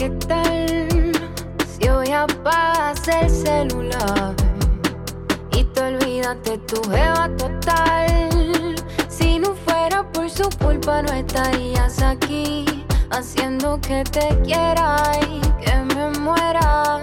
[0.00, 1.12] ¿qué tal?
[1.68, 4.34] Si hoy apagas el celular
[5.52, 8.74] y te olvidaste tu jeva total.
[9.08, 12.64] Si no fuera por su culpa, no estarías aquí
[13.10, 14.96] haciendo que te quiera
[15.28, 17.00] y que me muera.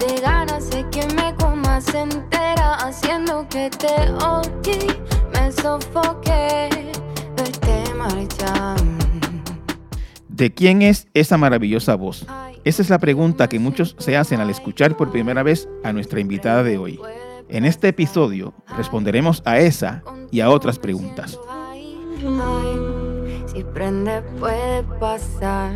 [0.00, 5.00] De ganas de que me comas entera, haciendo que te odie,
[5.32, 6.90] me sofoque,
[7.36, 8.95] verte marchar.
[10.36, 12.26] ¿De quién es esa maravillosa voz?
[12.62, 16.20] Esa es la pregunta que muchos se hacen al escuchar por primera vez a nuestra
[16.20, 17.00] invitada de hoy.
[17.48, 21.40] En este episodio responderemos a esa y a otras preguntas.
[23.46, 25.72] Si prende puede pasar.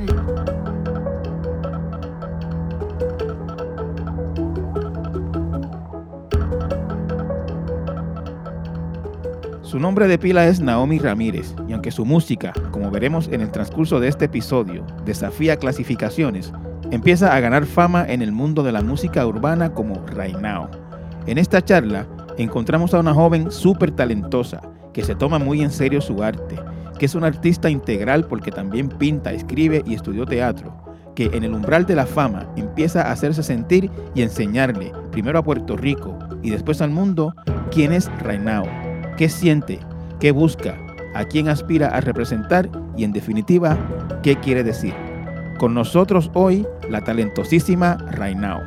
[9.71, 13.53] Su nombre de pila es Naomi Ramírez y aunque su música, como veremos en el
[13.53, 16.53] transcurso de este episodio, desafía clasificaciones,
[16.91, 20.05] empieza a ganar fama en el mundo de la música urbana como
[20.41, 20.69] Now.
[21.29, 22.05] En esta charla
[22.37, 24.61] encontramos a una joven súper talentosa
[24.93, 26.57] que se toma muy en serio su arte,
[26.99, 30.77] que es una artista integral porque también pinta, escribe y estudió teatro,
[31.15, 35.45] que en el umbral de la fama empieza a hacerse sentir y enseñarle, primero a
[35.45, 37.33] Puerto Rico y después al mundo,
[37.71, 38.90] quién es Now
[39.21, 39.79] qué siente,
[40.19, 40.79] qué busca,
[41.15, 43.77] a quién aspira a representar y en definitiva,
[44.23, 44.95] qué quiere decir.
[45.59, 48.63] Con nosotros hoy la talentosísima Rainao.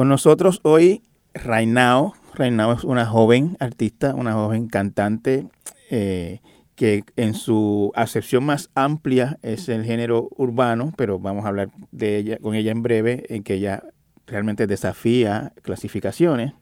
[0.00, 1.02] Con nosotros hoy
[1.34, 2.14] Rainao.
[2.32, 5.46] Rainao es una joven artista, una joven cantante
[5.90, 6.40] eh,
[6.74, 12.16] que en su acepción más amplia es el género urbano, pero vamos a hablar de
[12.16, 13.82] ella con ella en breve, en que ella
[14.26, 16.54] realmente desafía clasificaciones.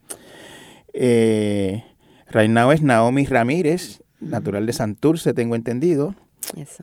[0.91, 1.85] Eh,
[2.29, 6.13] Rainao es Naomi Ramírez, natural de Santurce, tengo entendido.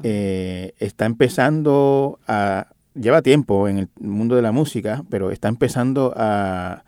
[0.03, 2.69] Eh, está empezando a
[2.99, 6.83] lleva tiempo en el mundo de la música, pero está empezando a,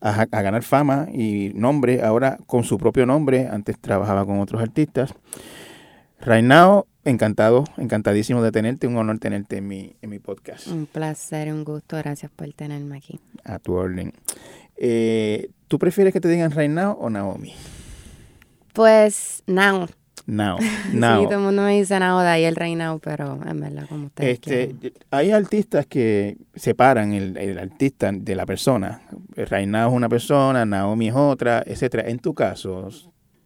[0.00, 3.48] ganar fama y nombre ahora con su propio nombre.
[3.48, 5.14] Antes trabajaba con otros artistas.
[6.20, 8.86] Rainao, encantado, encantadísimo de tenerte.
[8.86, 10.66] Un honor tenerte en mi, en mi podcast.
[10.66, 11.96] Un placer, un gusto.
[11.96, 13.18] Gracias por tenerme aquí.
[13.44, 14.12] A tu orden.
[14.76, 17.54] Eh, ¿Tú prefieres que te digan Rainao o Naomi?
[18.74, 19.86] Pues Now.
[20.26, 20.58] Now,
[20.92, 21.20] now.
[21.20, 23.86] Sí, todo el mundo me dice now de ahí el rey now, pero en verdad,
[23.88, 29.02] como ustedes este, Hay artistas que separan el, el, artista de la persona.
[29.66, 32.08] Now es una persona, Naomi es otra, etcétera.
[32.08, 32.88] En tu caso,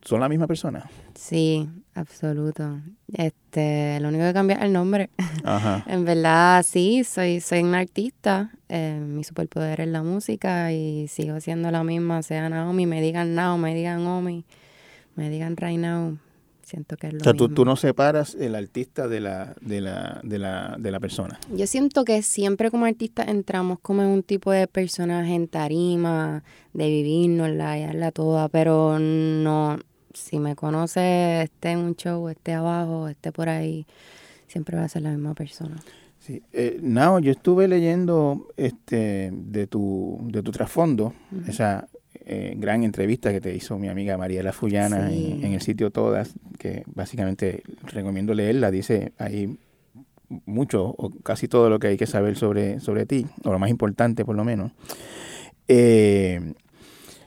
[0.03, 0.89] ¿son la misma persona?
[1.17, 2.81] Sí, absoluto.
[3.13, 5.11] Este, lo único que cambia es el nombre.
[5.43, 5.85] Ajá.
[5.89, 8.53] en verdad, sí, soy, soy un artista.
[8.69, 13.35] Eh, mi superpoder es la música y sigo siendo la misma, sea Naomi, me digan
[13.35, 14.45] Now, me digan Omi,
[15.17, 16.19] me digan Right Now
[16.69, 19.81] Siento que es lo o sea, tú, tú, no separas el artista de la, de,
[19.81, 21.41] la, de, la, de la persona.
[21.51, 26.45] Yo siento que siempre como artista entramos como en un tipo de personaje en tarima,
[26.75, 29.79] de vivirnos la darla toda, pero no,
[30.13, 33.87] si me conoce, esté en un show, esté abajo, esté por ahí,
[34.47, 35.77] siempre va a ser la misma persona.
[36.19, 36.43] Sí.
[36.53, 41.15] Eh, yo estuve leyendo este de tu, de tu trasfondo,
[41.49, 41.89] o sea,
[42.31, 46.83] eh, gran entrevista que te hizo mi amiga Mariela Fullana en, el sitio Todas, que
[46.87, 48.71] básicamente recomiendo leerla.
[48.71, 49.57] Dice ahí
[50.45, 53.71] mucho o casi todo lo que hay que saber sobre, sobre ti, o lo más
[53.71, 54.73] importante por lo menos.
[55.69, 56.53] Eh,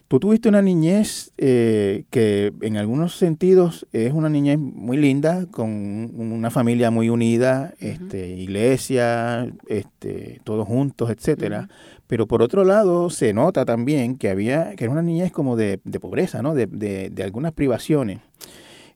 [0.08, 5.72] tú tuviste una niñez eh, que en algunos sentidos es una niñez muy linda, con
[5.72, 11.70] una familia muy unida, este, iglesia, este, todos juntos, etcétera.
[12.12, 15.78] Pero por otro lado, se nota también que había, que era una niñez como de,
[15.78, 16.54] pobreza, ¿no?
[16.54, 18.20] De, de, algunas privaciones.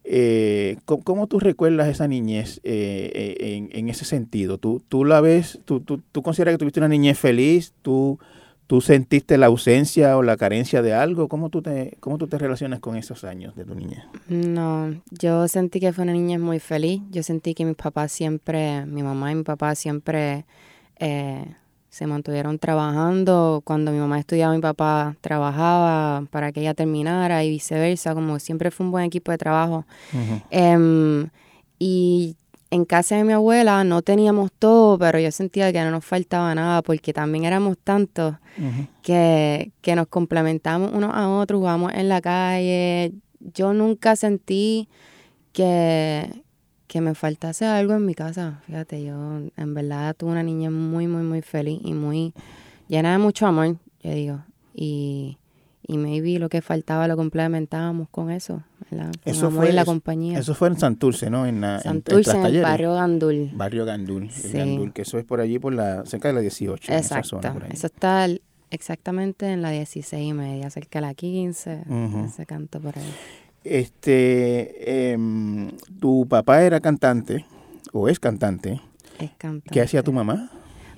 [0.04, 4.58] Eh, ¿cómo, tú recuerdas esa niñez eh, eh, en, en, ese sentido?
[4.58, 7.74] ¿Tú, tú la ves, tú, tú, tú, consideras que tuviste una niñez feliz?
[7.82, 8.20] ¿Tú,
[8.68, 11.30] ¿Tú sentiste la ausencia o la carencia de algo?
[11.30, 14.04] ¿Cómo tú, te, ¿Cómo tú te relacionas con esos años de tu niñez?
[14.28, 17.02] No, yo sentí que fue una niñez muy feliz.
[17.12, 20.44] Yo sentí que mi papá siempre, mi mamá y mi papá siempre
[21.96, 23.62] se mantuvieron trabajando.
[23.64, 28.14] Cuando mi mamá estudiaba, mi papá trabajaba para que ella terminara y viceversa.
[28.14, 29.86] Como siempre fue un buen equipo de trabajo.
[30.50, 31.30] Em,
[31.80, 32.36] y
[32.70, 36.54] en casa de mi abuela no teníamos todo, pero yo sentía que no nos faltaba
[36.54, 38.36] nada porque también éramos tantos
[39.02, 43.14] que, que nos complementamos unos a otros, jugamos en la calle.
[43.40, 44.90] Yo nunca sentí
[45.54, 46.44] que,
[46.88, 48.62] que me faltase algo en mi casa.
[48.66, 52.34] Fíjate, yo en verdad tuve una niña muy, muy, muy feliz y muy
[52.88, 54.44] llena de mucho amor, yo digo.
[54.74, 55.38] Y,
[55.88, 59.12] y maybe lo que faltaba lo complementábamos con eso, ¿verdad?
[59.24, 60.40] eso fue, en la compañía.
[60.40, 61.46] Eso fue en Santurce, ¿no?
[61.46, 63.52] En, la, Santurce, en, el barrio Gandul.
[63.54, 66.92] Barrio Gandul, Gandul, que eso es por allí, por la cerca de la 18.
[66.92, 67.40] Exacto,
[67.72, 68.28] eso está
[68.72, 71.84] exactamente en la 16 y media, cerca de la 15,
[72.28, 73.14] ese canto por ahí.
[73.66, 77.46] Este, em, tu papá era cantante,
[77.92, 78.80] o es cantante.
[79.20, 79.72] Es cantante.
[79.72, 80.52] ¿Qué hacía tu mamá?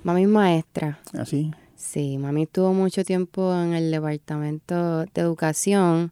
[0.04, 1.00] Mami es maestra.
[1.18, 1.52] ¿Ah, sí?
[1.78, 6.12] Sí, mami estuvo mucho tiempo en el departamento de educación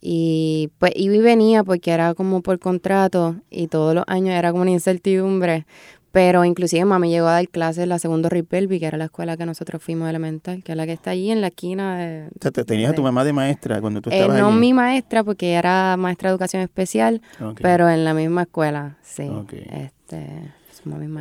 [0.00, 4.52] y pues iba y venía porque era como por contrato y todos los años era
[4.52, 5.66] como una incertidumbre
[6.16, 9.36] pero inclusive mami llegó a dar clases en la segunda Ripelvi, que era la escuela
[9.36, 12.28] que nosotros fuimos elemental, que es la que está allí en la esquina de...
[12.28, 14.72] O sea, ¿te tenías a tu mamá de maestra cuando tú estabas eh, No mi
[14.72, 17.20] maestra, porque era maestra de educación especial,
[17.60, 19.30] pero en la misma escuela, sí.
[19.70, 20.54] Este,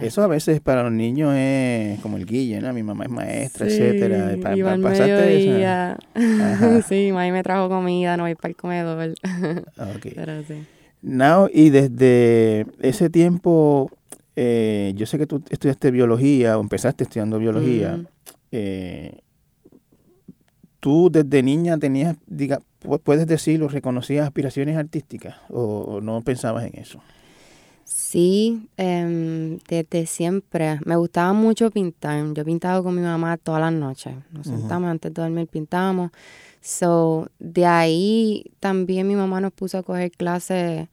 [0.01, 2.71] Eso a veces para los niños es como el guille, ¿no?
[2.71, 4.38] Mi mamá es maestra, etcétera.
[4.42, 5.97] Para, iba mediodía.
[6.88, 9.13] sí, mami me trajo comida, no voy para el comedor.
[9.97, 10.13] okay.
[10.15, 10.63] Pero sí.
[11.01, 13.92] Now, y desde ese tiempo
[14.36, 18.04] eh, yo sé que tú estudiaste biología o empezaste estudiando biología.
[18.52, 19.20] Eh,
[20.80, 22.62] ¿Tú desde niña tenías, diga,
[23.04, 27.02] puedes decirlo, reconocías aspiraciones artísticas o, no pensabas en eso?
[27.86, 30.80] Sí, em, desde siempre.
[30.86, 32.34] Me gustaba mucho pintar.
[32.34, 34.16] Yo pintaba con mi mamá todas las noches.
[34.31, 36.12] Nos sentamos antes de dormir, pintábamos.
[36.62, 40.88] So, de ahí también mi mamá nos puso a coger clases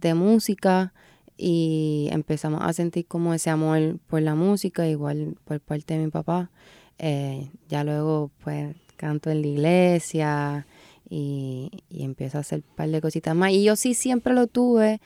[0.00, 0.92] de música
[1.36, 6.10] y empezamos a sentir como ese amor por la música, igual por parte de mi
[6.10, 6.50] papá.
[6.98, 10.66] Eh, ya luego pues canto en la iglesia
[11.08, 13.50] y, y empiezo a hacer un par de cositas más.
[13.50, 15.00] Y yo sí siempre lo tuve,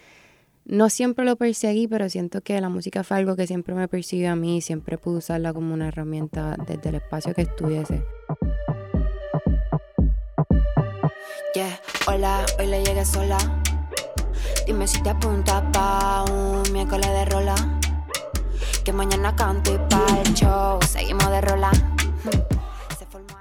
[0.64, 4.30] no siempre lo perseguí, pero siento que la música fue algo que siempre me persiguió
[4.30, 8.02] a mí siempre pude usarla como una herramienta desde el espacio que estuviese.
[11.54, 13.38] Yeah, hola, hoy le llegué sola
[14.68, 17.54] Dime si te apuntas pa' un miércoles de rola.
[18.84, 21.70] Que mañana canto y pa' el show seguimos de rola.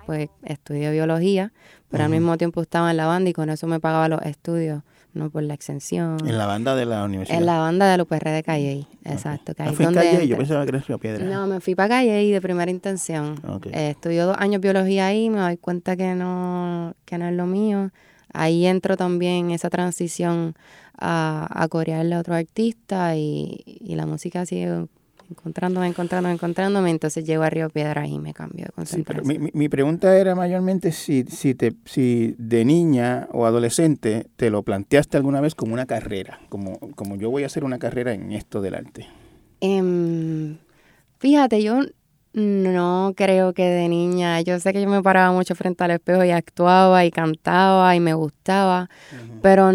[0.06, 1.52] Pues estudié biología,
[1.90, 4.84] pero al mismo tiempo estaba en la banda y con eso me pagaba los estudios,
[5.14, 6.16] no por la extensión.
[6.26, 7.40] ¿En la banda de la universidad?
[7.40, 9.52] En la banda de UPR de Calle, exacto.
[9.52, 9.66] Okay.
[9.68, 10.28] ¿Ah, Calle?
[10.30, 11.26] Yo pensaba que era Piedra.
[11.26, 13.36] No, me fui para Calle de primera intención.
[13.46, 13.74] Okay.
[13.74, 17.46] Eh, estudió dos años biología ahí, me doy cuenta que no, que no es lo
[17.46, 17.92] mío.
[18.34, 20.56] Ahí entro también esa transición
[20.98, 24.86] a, a corearle a otro artista y, la música sigue
[25.30, 29.28] encontrándome, encontrándome, encontrándome, entonces llego a Río Piedra y me cambio de concentración.
[29.28, 34.64] mi, mi, pregunta era mayormente si, si, te, si de niña o adolescente te lo
[34.64, 38.32] planteaste alguna vez como una carrera, como, como yo voy a hacer una carrera en
[38.32, 39.08] esto del arte.
[39.60, 40.58] Em,
[41.18, 41.82] fíjate, yo
[42.34, 46.24] no creo que de niña, yo sé que yo me paraba mucho frente al espejo
[46.24, 48.90] y actuaba y cantaba y me gustaba,
[49.42, 49.72] pero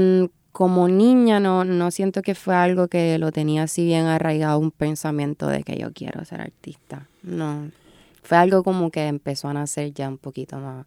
[0.53, 4.71] como niña no, no siento que fue algo que lo tenía así bien arraigado, un
[4.71, 7.09] pensamiento de que yo quiero ser artista.
[7.23, 7.71] No,
[8.23, 10.87] fue algo como que empezó a nacer ya un poquito más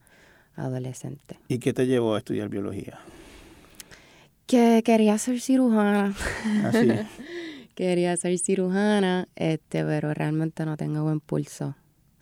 [0.55, 1.39] adolescente.
[1.48, 3.00] ¿Y qué te llevó a estudiar biología?
[4.45, 6.13] Que quería ser cirujana.
[6.63, 6.72] ¿Ah,
[7.75, 11.75] quería ser cirujana, este, pero realmente no tengo buen pulso.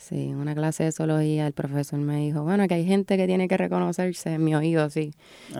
[0.03, 3.25] Sí, en una clase de zoología el profesor me dijo, bueno, que hay gente que
[3.25, 5.13] tiene que reconocerse en mi oído, sí.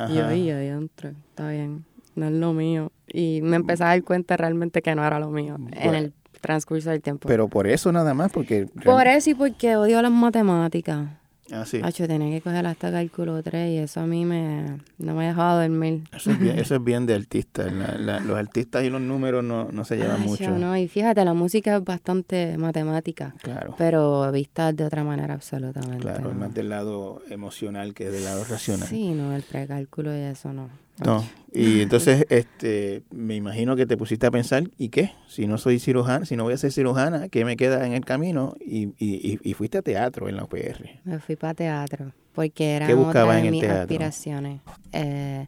[0.10, 1.86] Y yo, ahí adentro, está bien,
[2.16, 2.92] no es lo mío.
[3.08, 6.90] Y me empecé a dar cuenta realmente que no era lo mío en el transcurso
[6.90, 7.30] del tiempo.
[7.30, 8.68] Pero por eso nada más, porque...
[8.84, 11.08] Por eso y porque odio las matemáticas.
[11.52, 11.82] Ah, sí.
[12.08, 15.62] tenía que coger hasta cálculo 3 y eso a mí me, no me ha dejado
[15.62, 16.04] dormir.
[16.14, 17.72] Eso es bien, eso es bien de artistas.
[17.72, 20.50] los artistas y los números no, no se llevan mucho.
[20.58, 23.36] No, y fíjate, la música es bastante matemática.
[23.42, 23.76] Claro.
[23.78, 26.00] Pero vista de otra manera absolutamente.
[26.00, 28.88] Claro, es más del lado emocional que del lado racional.
[28.88, 30.83] Sí, no, el precálculo y eso no.
[31.04, 35.12] No, y entonces este, me imagino que te pusiste a pensar, ¿y qué?
[35.28, 38.06] Si no soy cirujana, si no voy a ser cirujana, ¿qué me queda en el
[38.06, 38.56] camino?
[38.60, 41.02] Y, y, y fuiste a teatro en la UPR.
[41.04, 44.62] Me fui para teatro, porque eran otra de mis aspiraciones.
[44.92, 45.48] Eh,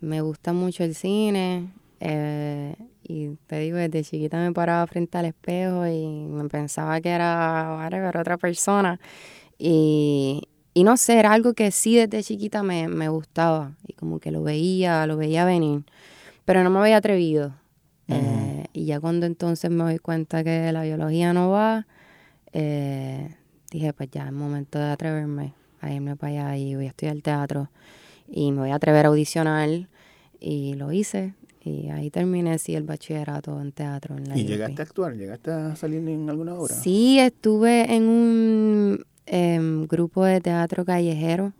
[0.00, 5.24] me gusta mucho el cine Eh, y te digo, desde chiquita me paraba frente al
[5.24, 9.00] espejo y me pensaba que era otra persona.
[9.58, 10.42] Y,
[10.78, 14.30] y no sé, era algo que sí desde chiquita me, me, gustaba y como que
[14.30, 15.82] lo veía, lo veía venir,
[16.44, 17.52] pero no me había atrevido.
[18.06, 21.88] Eh, y ya cuando entonces me doy cuenta que la biología no va,
[22.52, 23.34] eh,
[23.72, 27.20] dije, pues ya es momento de atreverme a irme para allá y voy a estudiar
[27.22, 27.70] teatro
[28.28, 29.88] y me voy a atrever a audicionar
[30.38, 34.16] y lo hice y ahí terminé sí el bachillerato en teatro.
[34.16, 35.16] En ¿Y llegaste a actuar?
[35.16, 36.72] ¿Llegaste a salir en alguna obra?
[36.72, 41.52] Sí, estuve en un em, grupo de teatro callejero.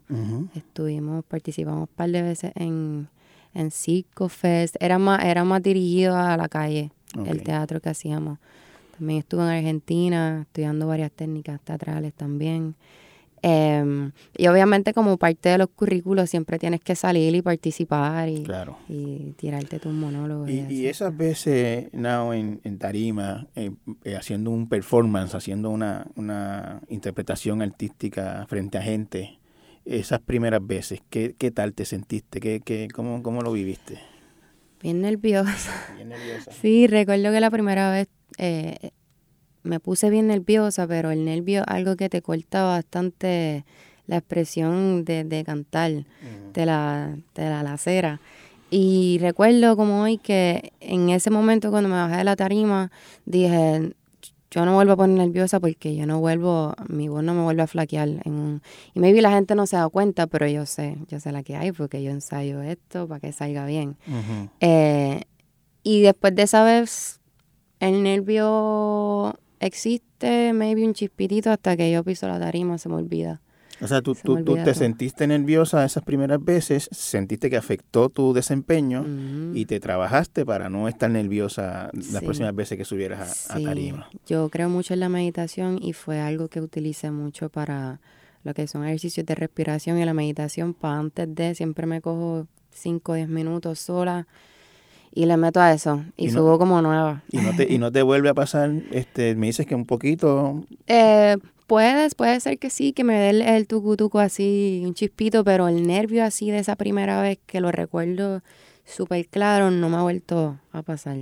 [0.54, 3.08] Estuvimos, participamos un par de veces en,
[3.54, 4.76] en Circo Fest.
[4.80, 6.90] Era más, era más dirigido a la calle,
[7.26, 8.38] el teatro que hacíamos.
[8.96, 12.74] También estuve en Argentina estudiando varias técnicas teatrales también.
[13.42, 18.44] Em, y obviamente como parte de los currículos siempre tienes que salir y participar y,
[18.88, 20.48] y tirarte tu monólogo.
[20.48, 23.70] Y, y, esas veces, now, en, tarima, eh,
[24.04, 29.38] eh, haciendo un performance, haciendo una, una interpretación artística frente a gente,
[29.84, 32.40] esas primeras veces, ¿qué, qué tal te sentiste?
[32.40, 33.98] ¿Qué, qué, cómo, ¿Cómo lo viviste?
[34.82, 35.72] Bien nerviosa.
[35.96, 36.52] Bien nerviosa.
[36.52, 38.90] Sí, recuerdo que la primera vez eh,
[39.62, 43.64] me puse bien nerviosa, pero el nervio algo que te corta bastante
[44.06, 46.04] la expresión de, de cantar,
[46.54, 48.20] de, la, de la lacera.
[48.70, 52.90] Y recuerdo como hoy que en ese momento cuando me bajé de la tarima,
[53.24, 53.92] dije,
[54.50, 57.62] yo no vuelvo a poner nerviosa porque yo no vuelvo, mi voz no me vuelve
[57.62, 58.08] a flaquear.
[58.24, 58.62] En un,
[58.94, 61.56] y maybe la gente no se da cuenta, pero yo sé, yo sé la que
[61.56, 63.96] hay porque yo ensayo esto para que salga bien.
[64.60, 65.22] Eh,
[65.82, 67.20] y después de esa vez,
[67.80, 73.40] el nervio existe maybe un chispitito hasta que yo piso la tarima, se me olvida.
[73.80, 79.06] O sea, tú, tú, te sentiste nerviosa esas primeras veces, sentiste que afectó tu desempeño
[79.54, 84.08] y te trabajaste para no estar nerviosa las próximas veces que subieras a, tarima.
[84.26, 88.00] Yo creo mucho en la meditación y fue algo que utilicé mucho para
[88.42, 90.74] lo que son ejercicios de respiración y la meditación.
[90.74, 94.26] Para antes de, siempre me cojo 5 o 10 minutos sola
[95.14, 97.22] y le meto a eso y, subo como nueva.
[97.30, 100.64] ¿Y no, te, ¿Y no te vuelve a pasar, este, me dices que un poquito?
[100.90, 101.36] Eh,
[101.66, 105.68] puedes, puede ser que sí, que me dé el, el tucutuco así, un chispito, pero
[105.68, 108.40] el nervio así de esa primera vez que lo recuerdo
[108.88, 111.18] súper claro, no me ha vuelto a pasar.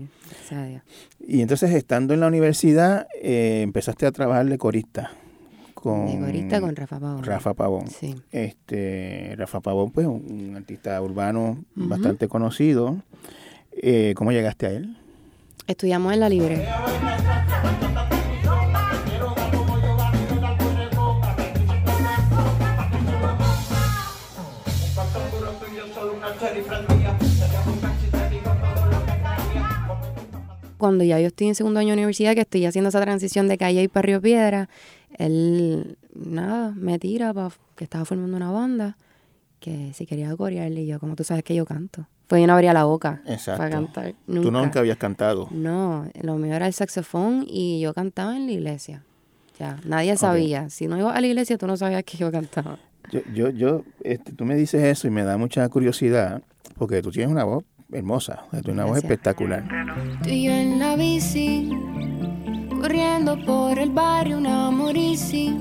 [1.27, 5.11] Y entonces, estando en la universidad, eh, empezaste a trabajar de corista.
[5.75, 7.25] Con de corista con Rafa Pavón.
[7.25, 7.89] Rafa Pavón.
[7.89, 8.15] Sí.
[8.33, 12.97] Este, Rafa Pavón, pues, un, artista urbano bastante conocido.
[13.79, 14.97] Eh, ¿Cómo llegaste a él?
[15.67, 16.67] Estudiamos en la libre.
[30.79, 33.59] Cuando ya yo estoy en segundo año de universidad, que estoy haciendo esa transición de
[33.59, 34.69] calle y para Piedra,
[35.19, 38.97] él, nada, me tira para que estaba formando una banda,
[39.59, 42.07] que si quería corearle, y yo, como tú sabes que yo canto.
[42.27, 44.15] Pues yo no abría la boca para cantar.
[44.27, 44.43] Nunca.
[44.43, 45.49] Tú nunca habías cantado.
[45.53, 49.03] No, lo mío era el saxofón y yo cantaba en la iglesia.
[49.59, 50.69] Ya, nadie sabía.
[50.69, 52.79] Si no iba a la iglesia, tú no sabías que yo cantaba.
[53.13, 56.43] Yo, yo, yo este, tú me dices eso y me da mucha curiosidad,
[56.77, 59.65] porque tú tienes una voz hermosa, tienes una voz espectacular.
[60.23, 61.71] Tú y yo en la bici,
[62.81, 65.57] corriendo por el barrio, una morici.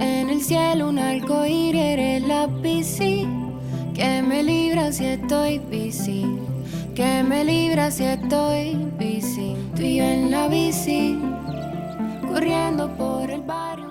[0.00, 3.47] En el cielo un arcoíris, eres la bici
[3.98, 6.24] que me libra si estoy bici,
[6.94, 9.56] que me libra si estoy bici.
[9.74, 11.18] Tú y yo en la bici,
[12.28, 13.88] corriendo por el barrio.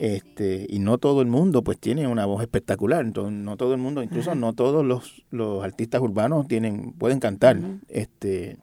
[0.00, 3.80] Este, y no todo el mundo pues tiene una voz espectacular, entonces no todo el
[3.80, 8.58] mundo, incluso no todos los, los, artistas urbanos tienen, pueden cantar, este,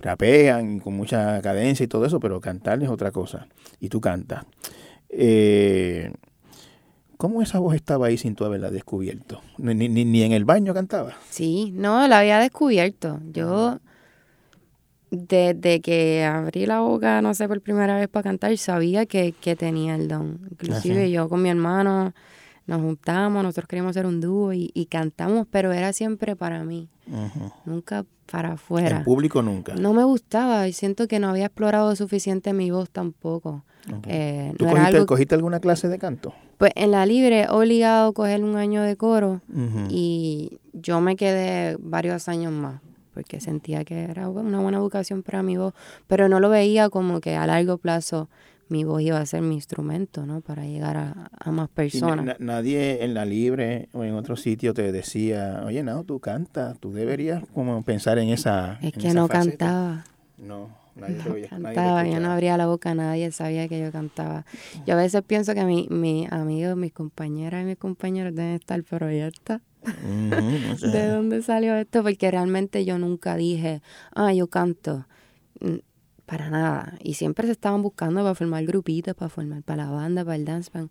[0.00, 3.46] rapean con mucha cadencia y todo eso, pero cantar es otra cosa,
[3.78, 4.44] y tú cantas.
[5.08, 6.12] Eh,
[7.22, 9.42] ¿Cómo esa voz estaba ahí sin tú haberla descubierto?
[9.56, 11.14] Ni, ni, ni en el baño cantaba.
[11.30, 13.20] Sí, no, la había descubierto.
[13.32, 13.78] Yo,
[15.12, 19.94] desde que abrí la boca, no sé, por primera vez para cantar, sabía que, tenía
[19.94, 20.40] el don.
[20.50, 22.12] Inclusive ah, yo con mi hermano
[22.66, 26.88] nos juntamos, nosotros queríamos hacer un dúo y, cantamos, pero era siempre para mí.
[27.64, 28.96] Nunca para afuera.
[28.96, 29.74] En público nunca.
[29.74, 33.62] No me gustaba y siento que no había explorado suficiente mi voz tampoco.
[34.06, 34.64] Eh, ¿Tú
[35.06, 36.32] cogiste, alguna clase de canto?
[36.56, 39.42] Pues en la libre he obligado a coger un año de coro
[39.90, 42.80] y yo me quedé varios años más
[43.12, 45.74] porque sentía que era una buena educación para mi voz,
[46.06, 48.30] pero no lo veía como que a largo plazo
[48.68, 50.40] mi voz iba a ser mi instrumento, ¿no?
[50.40, 52.38] Para llegar a, más personas.
[52.40, 56.92] nadie en la libre o en otro sitio te decía, oye, no, tú cantas, tú
[56.92, 58.78] deberías como pensar en esa.
[58.82, 60.04] Es que no cantaba.
[60.38, 64.46] No, nadie no cantaba, yo no abría la boca, nadie sabía que yo cantaba.
[64.86, 68.82] Yo a veces pienso que mi, mis amigos, mis compañeras y mis compañeros deben estar,
[68.88, 69.60] pero ya está.
[70.92, 72.02] ¿De dónde salió esto?
[72.02, 73.82] Porque realmente yo nunca dije,
[74.14, 75.06] ah, yo canto
[76.32, 76.94] para nada.
[77.02, 80.46] Y siempre se estaban buscando para formar grupitos, para formar para la banda, para el
[80.46, 80.88] dance band.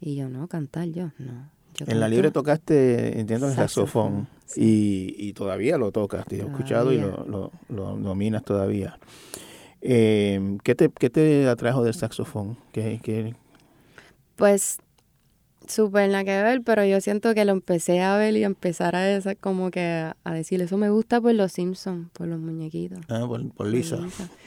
[0.00, 1.48] Y yo, no, cantar yo, no.
[1.86, 4.26] en la libre tocaste, entiendo, el saxofón.
[4.56, 8.98] Y, todavía lo tocas, te he escuchado y lo, lo, dominas todavía.
[9.80, 12.56] Eh, ¿qué, te, ¿Qué te atrajo del saxofón?
[12.72, 13.36] ¿Qué, qué...
[14.34, 14.78] Pues
[15.70, 19.10] súper nada que ver, pero yo siento que lo empecé a ver y empezar a
[19.10, 22.98] esa, como que a, decir, eso me gusta por los Simpsons, por los muñequitos.
[23.08, 23.98] Ah, por, Lisa.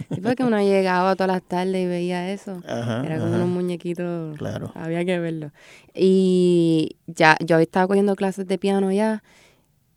[0.09, 2.61] Y fue que uno llegaba todas las tardes y veía eso.
[2.67, 4.37] Era como unos muñequitos.
[4.37, 4.71] Claro.
[4.75, 5.51] Había que verlo.
[5.93, 9.23] Y ya, yo estaba cogiendo clases de piano ya,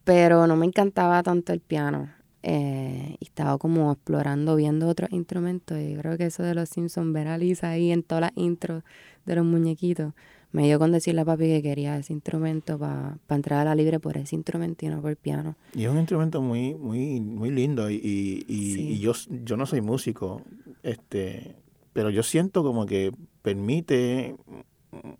[0.05, 2.11] pero no me encantaba tanto el piano.
[2.43, 5.79] Eh, y estaba como explorando, viendo otros instrumentos.
[5.79, 8.85] Y creo que eso de los Simpsons, ver a Lisa ahí en todas las intros
[9.25, 10.13] de los muñequitos
[10.53, 14.01] me dio con decirle a papi que quería ese instrumento para entrar a la libre
[14.01, 15.57] por ese instrumento y no por el piano.
[15.75, 18.01] Y es un instrumento muy, muy, muy lindo y,
[18.49, 19.13] y, yo,
[19.45, 20.43] yo no soy músico,
[20.83, 21.57] este,
[21.93, 23.13] pero yo siento como que
[23.43, 24.35] permite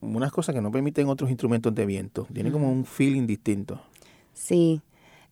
[0.01, 2.27] unas cosas que no permiten otros instrumentos de viento.
[2.33, 3.81] Tiene como un feeling distinto.
[4.33, 4.81] Sí.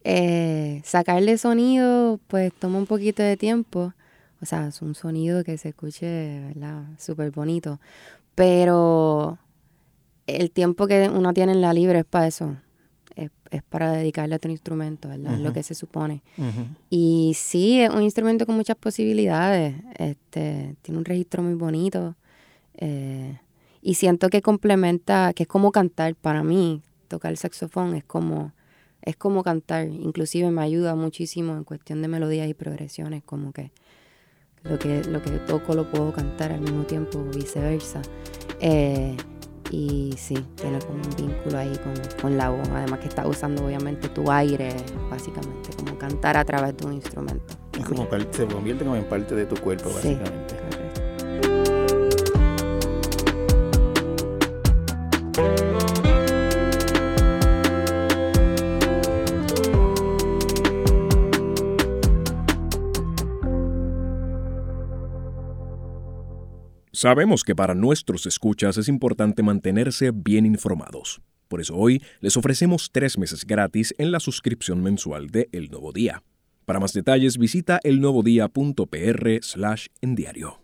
[0.02, 3.94] Eh, sacarle sonido, pues toma un poquito de tiempo.
[4.42, 6.84] O sea, es un sonido que se escuche, ¿verdad?
[6.98, 7.80] Súper bonito.
[8.34, 9.38] Pero
[10.26, 12.56] el tiempo que uno tiene en la libre es para eso.
[13.16, 13.30] Es,
[13.68, 15.34] para dedicarle a otro instrumento, ¿verdad?
[15.34, 16.24] Es lo que se supone.
[16.90, 19.76] Y sí, es un instrumento con muchas posibilidades.
[19.96, 22.16] Este, tiene un registro muy bonito.
[22.76, 23.38] Eh,
[23.80, 26.82] y siento que complementa, que es como cantar para mí.
[27.06, 28.52] Tocar el saxofón es como,
[29.02, 29.86] es como cantar.
[29.86, 33.70] Inclusive me ayuda muchísimo en cuestión de melodías y progresiones, como que
[34.64, 38.02] lo que, lo que toco lo puedo cantar al mismo tiempo, viceversa.
[38.58, 39.16] Eh,
[39.74, 41.72] y sí, tiene como un vínculo ahí
[42.20, 44.72] con, la voz, además que está usando obviamente tu aire,
[45.10, 47.54] básicamente, como cantar a través de un instrumento.
[47.76, 50.54] Es como se convierte como en parte de tu cuerpo, básicamente.
[66.94, 71.20] Sabemos que para nuestros escuchas es importante mantenerse bien informados.
[71.48, 75.90] Por eso hoy les ofrecemos tres meses gratis en la suscripción mensual de El Nuevo
[75.90, 76.22] Día.
[76.64, 80.63] Para más detalles visita elnuevodía.pr slash en diario.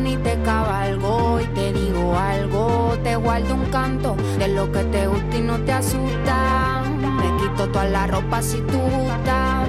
[0.00, 2.96] Ni te cabalgo y te digo algo.
[3.02, 6.82] Te guardo un canto de lo que te gusta y no te asusta.
[6.98, 9.68] Me quito toda la ropa si tú gustas.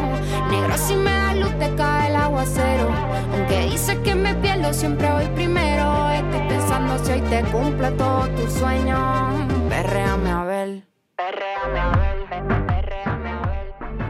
[0.49, 2.89] Negro, si me da luz, te cae el aguacero.
[3.33, 6.09] Aunque dices que me pierdo, siempre voy primero.
[6.09, 8.97] Estoy pensando si hoy te cumple todo tu sueño.
[9.69, 10.56] Perréame a ver,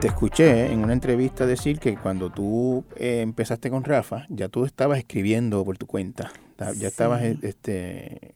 [0.07, 4.63] Te escuché en una entrevista decir que cuando tú eh, empezaste con Rafa, ya tú
[4.63, 6.31] estabas escribiendo por tu cuenta,
[6.77, 8.33] ya estabas este,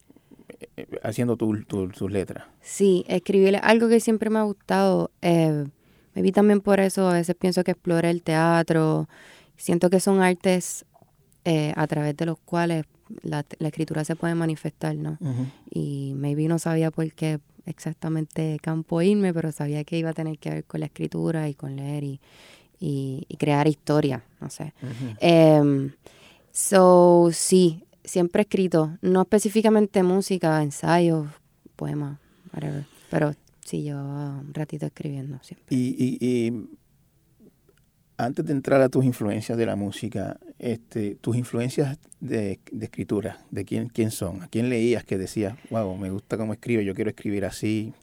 [0.76, 2.44] eh, haciendo tus letras.
[2.60, 5.12] Sí, escribir algo que siempre me ha gustado.
[5.22, 5.64] Eh,
[6.14, 9.08] me vi también por eso, a veces pienso que explore el teatro.
[9.56, 10.84] Siento que son artes
[11.46, 12.84] eh, a través de los cuales
[13.24, 15.18] la, escritura se puede manifestar, ¿no?
[15.70, 20.38] Y maybe no sabía por qué exactamente campo irme, pero sabía que iba a tener
[20.40, 22.20] que ver con la escritura y con leer y,
[23.38, 24.74] crear historia, no sé.
[25.20, 25.92] Em,
[26.52, 31.28] so, sí, siempre he escrito, no específicamente música, ensayos,
[31.76, 32.20] poemas,
[32.54, 35.76] whatever, pero sí, yo un ratito escribiendo siempre.
[35.76, 36.68] y, y
[38.22, 43.66] antes de entrar a tus influencias de la música, este, tus influencias de, escritura, ¿de
[43.66, 44.44] quién, quién son?
[44.44, 47.94] ¿A quién leías que decías, wow, me gusta cómo escribe, yo quiero escribir así?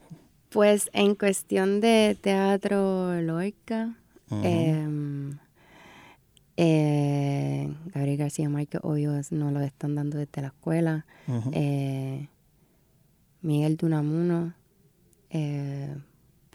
[0.51, 3.97] Pues en cuestión de teatro Loica,
[4.42, 5.38] em,
[6.57, 11.07] eh, Gabriel García Márquez, obvio, no lo están dando desde la escuela.
[11.53, 12.29] eh,
[13.40, 14.53] Miguel Dunamuno,
[15.31, 15.94] eh,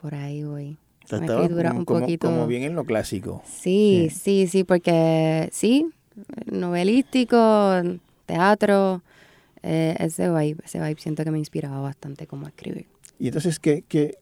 [0.01, 0.77] por ahí voy.
[1.11, 2.27] Un como, poquito.
[2.27, 3.41] Como bien en lo clásico.
[3.45, 5.87] Sí, sí, sí, porque sí,
[6.45, 7.37] novelístico,
[8.25, 9.01] teatro,
[9.61, 12.87] eh, ese vibe, ese vibe siento que me inspiraba bastante como a escribir.
[13.19, 14.17] Y entonces, ¿qué, qué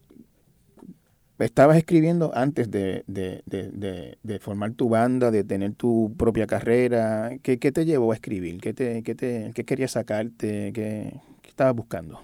[1.40, 7.32] estabas escribiendo antes de, de, de, de, formar tu banda, de tener tu propia carrera?
[7.42, 8.60] ¿Qué, qué te llevó a escribir?
[8.60, 10.72] ¿Qué, te, qué, te, qué querías sacarte?
[10.74, 12.22] ¿Qué, ¿Qué estabas buscando?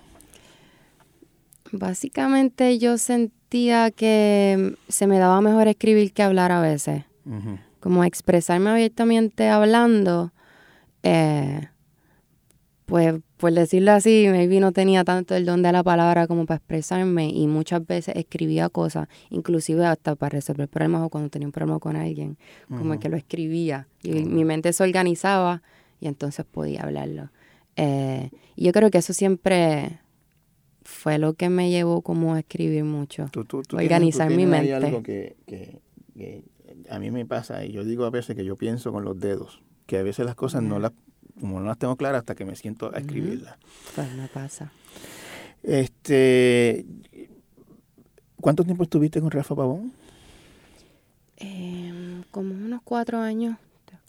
[1.71, 7.03] Básicamente yo sentía que se me daba mejor escribir que hablar a veces.
[7.79, 10.31] Como expresarme abiertamente hablando,
[11.03, 11.67] eh,
[12.85, 16.57] pues por decirlo así, maybe no tenía tanto el don de la palabra como para
[16.57, 21.51] expresarme y muchas veces escribía cosas, inclusive hasta para resolver problemas o cuando tenía un
[21.51, 22.37] problema con alguien,
[22.69, 25.61] como que lo escribía y mi mente se organizaba
[25.99, 27.29] y entonces podía hablarlo.
[27.75, 29.99] Eh, y yo creo que eso siempre
[31.07, 33.31] fue lo que me llevó como a escribir mucho,
[33.71, 34.75] organizar mi mente.
[34.75, 36.43] Hay algo que, que,
[36.89, 39.61] a mí me pasa y yo digo a veces que yo pienso con los dedos,
[39.85, 40.91] que a veces las cosas no las
[41.39, 43.55] como no las tengo claras hasta que me siento a escribirlas.
[43.95, 44.73] Pues me pasa.
[45.63, 46.85] Este,
[48.41, 49.93] ¿Cuánto tiempo estuviste con Rafa Pavón?
[51.37, 53.55] Em, como unos cuatro años.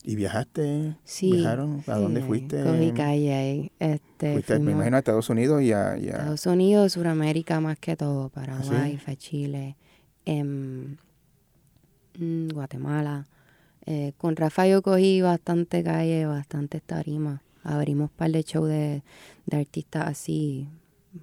[0.09, 0.97] ¿Y viajaste?
[1.05, 1.33] Sí.
[1.33, 1.85] ¿Viajaron?
[1.87, 2.63] ¿A dónde fuiste?
[2.63, 3.73] Cogí calle ahí.
[3.79, 8.31] Este, fuiste, me imagino, a Estados Unidos y a, Estados Unidos, Sudamérica más que todo.
[8.31, 9.77] Paraguay, ¿Ah, Chile,
[10.25, 10.97] em,
[12.19, 13.27] mm, Guatemala.
[13.85, 17.43] Eh, con Rafa yo cogí bastante calle, bastante tarima.
[17.63, 19.03] Abrimos un par de shows de,
[19.53, 20.69] artistas así,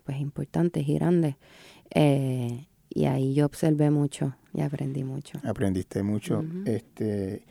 [0.03, 1.37] pues importantes y grandes.
[1.89, 5.39] Eh, y ahí yo observé mucho y aprendí mucho.
[5.43, 6.45] Aprendiste mucho.
[6.65, 7.41] este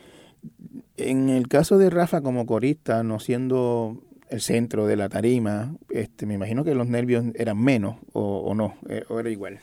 [0.97, 6.27] En el caso de Rafa como corista, no siendo el centro de la tarima, este
[6.27, 9.59] me imagino que los nervios eran menos o, o no, eh, o era igual.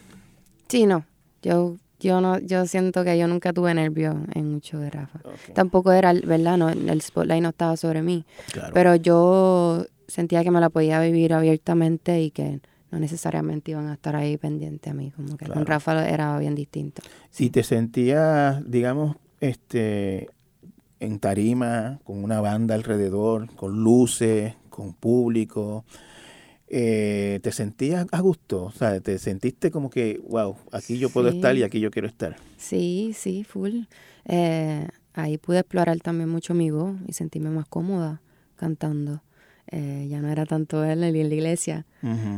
[0.67, 1.05] Sí, no.
[1.41, 5.19] Yo yo no, yo siento que yo nunca tuve nervios en mucho de Rafa.
[5.53, 6.57] Tampoco era, ¿verdad?
[6.57, 8.25] No, el spotlight no estaba sobre mí.
[8.73, 13.93] Pero yo sentía que me la podía vivir abiertamente y que no necesariamente iban a
[13.93, 15.11] estar ahí pendientes a mí.
[15.11, 17.03] Como que con Rafa era bien distinto.
[17.29, 20.29] Si te sentías, digamos, este
[21.01, 25.83] en tarima, con una banda alrededor, con luces, con público,
[26.67, 28.63] eh, ¿te sentías a gusto?
[28.65, 32.07] O sea, ¿te sentiste como que, wow, aquí yo puedo estar y aquí yo quiero
[32.07, 32.37] estar?
[32.55, 33.81] Sí, sí, full.
[34.25, 38.21] Eh, ahí pude explorar también mucho mi voz y sentirme más cómoda
[38.55, 39.21] cantando.
[39.67, 41.85] Eh, ya no era tanto él en la iglesia.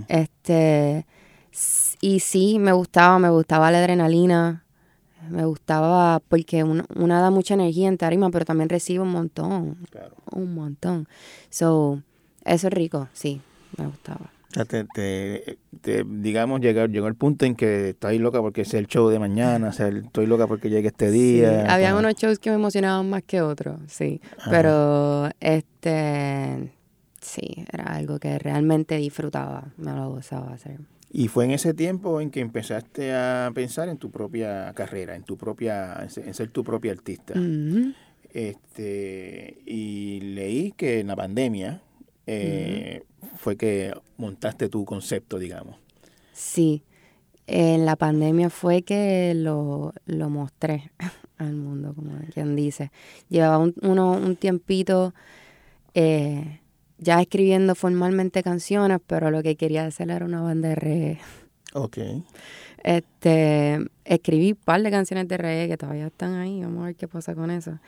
[0.08, 1.06] Este
[2.02, 4.63] y sí, me gustaba, me gustaba la adrenalina,
[5.30, 9.78] me gustaba porque una, da mucha energía en tarima, pero también recibe un montón,
[10.32, 11.08] un montón.
[11.50, 12.02] So,
[12.46, 13.42] eso es rico, sí,
[13.78, 14.32] me gustaba.
[14.52, 15.58] O sea, te,
[16.06, 19.70] digamos, llegó, llegó el punto en que estoy loca porque es el show de mañana,
[19.70, 21.64] o sea, estoy loca porque llegue este día.
[21.64, 24.22] Sí, había unos shows que me emocionaban más que otros, sí.
[24.52, 26.72] Pero, este,
[27.20, 30.80] sí, era algo que realmente disfrutaba, me lo gozaba hacer.
[31.16, 35.24] Y fue en ese tiempo en que empezaste a pensar en tu propia carrera, en
[35.24, 37.36] tu propia, en ser tu propia artista.
[38.32, 41.84] Este, y leí que en la pandemia,
[42.26, 43.04] eh,
[43.36, 45.76] fue que montaste tu concepto, digamos.
[46.34, 46.84] Sí,
[47.46, 50.92] en la pandemia fue que lo, mostré
[51.38, 52.92] al mundo, como quien dice.
[53.30, 55.14] Llevaba un, uno, un tiempito
[55.94, 56.60] eh,
[57.04, 61.20] ya escribiendo formalmente canciones, pero lo que quería hacer era una banda de reggae.
[61.74, 61.98] Ok.
[62.84, 66.96] Este, escribí un par de canciones de reggae que todavía están ahí, vamos a ver
[66.96, 67.80] qué pasa con eso.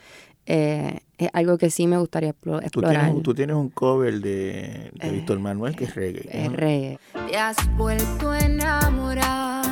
[0.46, 3.12] Eh, es algo que sí me gustaría explorar.
[3.22, 6.28] Tú tienes, un cover de, de Víctor Manuel que es reggae.
[6.30, 6.98] Es reggae.
[7.28, 9.66] Te has vuelto a enamorar.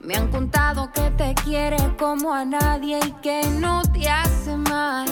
[0.00, 5.06] Me han contado que te quiere como a nadie y que no te hace mal.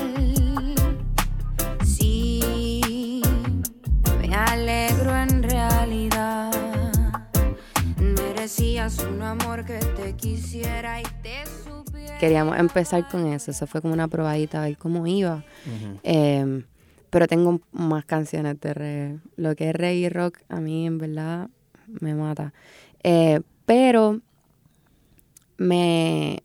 [4.31, 6.53] Me alegro en realidad.
[7.99, 11.41] Merecías un amor que te quisiera y te
[12.21, 13.51] queríamos empezar con eso.
[13.51, 15.43] Eso fue como una probadita a ver cómo iba.
[16.05, 16.65] Em,
[17.11, 19.19] pero tengo más canciones de reggae.
[19.37, 21.49] Lo que es reggae y rock a mí en verdad
[21.89, 22.53] me mata.
[23.03, 24.21] Eh, pero
[25.57, 26.45] me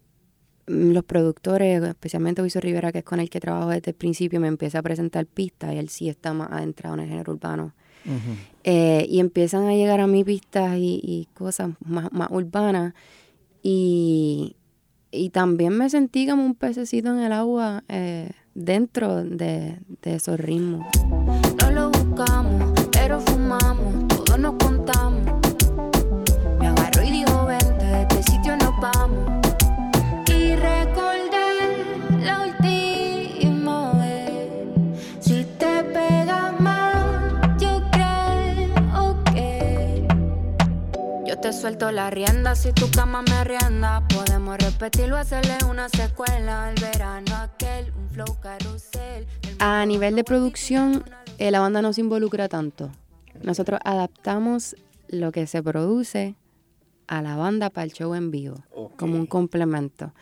[0.68, 4.48] los productores, especialmente Luis Rivera, que es con el que trabajo desde el principio, me
[4.48, 7.74] empieza a presentar pistas y él sí está más adentrado en el género urbano.
[8.64, 12.94] Eh, y empiezan a llegar a mí pistas y, y cosas más, más urbanas.
[13.64, 14.56] Y,
[15.12, 20.40] y también me sentí como un pececito en el agua eh, dentro de, de, esos
[20.40, 20.86] ritmos.
[41.56, 44.06] Suelto la rienda si tu cama me rienda.
[44.10, 46.72] Podemos repetirlo, hacerle una secuela.
[46.72, 49.26] El verano aquel, un flow carrusel.
[49.60, 51.06] A nivel de producción,
[51.38, 52.92] eh, la banda no se involucra tanto.
[53.42, 54.76] Nosotros adaptamos
[55.08, 56.36] lo que se produce
[57.08, 58.58] a la banda para el show en vivo,
[58.98, 60.14] como un complemento.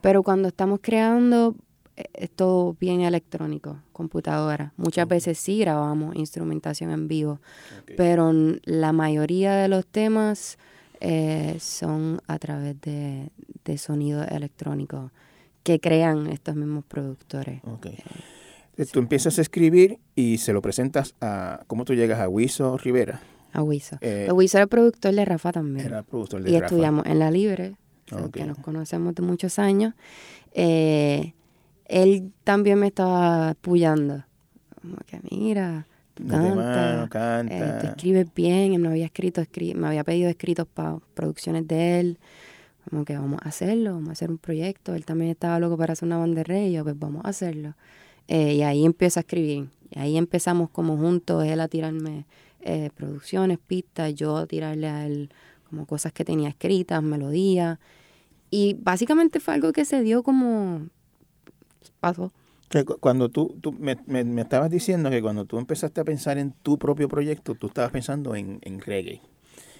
[0.00, 1.54] Pero cuando estamos creando,
[1.96, 4.72] eh, es todo bien electrónico, computadora.
[4.76, 7.40] Muchas veces sí grabamos instrumentación en vivo,
[7.96, 8.32] pero
[8.64, 10.56] la mayoría de los temas
[11.00, 13.30] eh, son a través de,
[13.64, 15.10] de sonido electrónico
[15.62, 17.60] que crean estos mismos productores.
[18.76, 21.62] Eh, tú empiezas a escribir y se lo presentas a...
[21.66, 23.20] ¿Cómo tú llegas a Wiso Rivera?
[23.52, 23.98] A Wiso.
[24.00, 25.84] Eh, Wiso era productor de Rafa también.
[25.84, 27.76] Era productor de y estudiamos en La Libre,
[28.32, 29.94] que nos conocemos de muchos años.
[30.52, 31.34] Eh,
[31.86, 34.24] él también me estaba apoyando.
[34.80, 35.86] Como que mira,
[36.22, 38.74] tú canta, eh, escribes bien.
[38.74, 39.42] Él me había escrito,
[39.74, 42.18] me había pedido escritos para producciones de él.
[42.88, 44.94] Como que vamos a hacerlo, vamos a hacer un proyecto.
[44.94, 46.72] Él también estaba loco para hacer una banda de rey.
[46.72, 47.74] Yo, pues vamos a hacerlo.
[48.28, 49.68] Eh, y ahí empiezo a escribir.
[49.90, 52.26] Y ahí empezamos como juntos, él a tirarme
[52.60, 55.30] eh, producciones, pistas, yo a tirarle a él
[55.68, 57.78] como cosas que tenía escritas, melodías.
[58.50, 60.86] Y básicamente fue algo que se dio como
[62.00, 62.32] pasó.
[63.00, 66.78] Cuando tú, tú me, me, estabas diciendo que cuando tú empezaste a pensar en tu
[66.78, 69.22] propio proyecto, tú estabas pensando en, en reggae.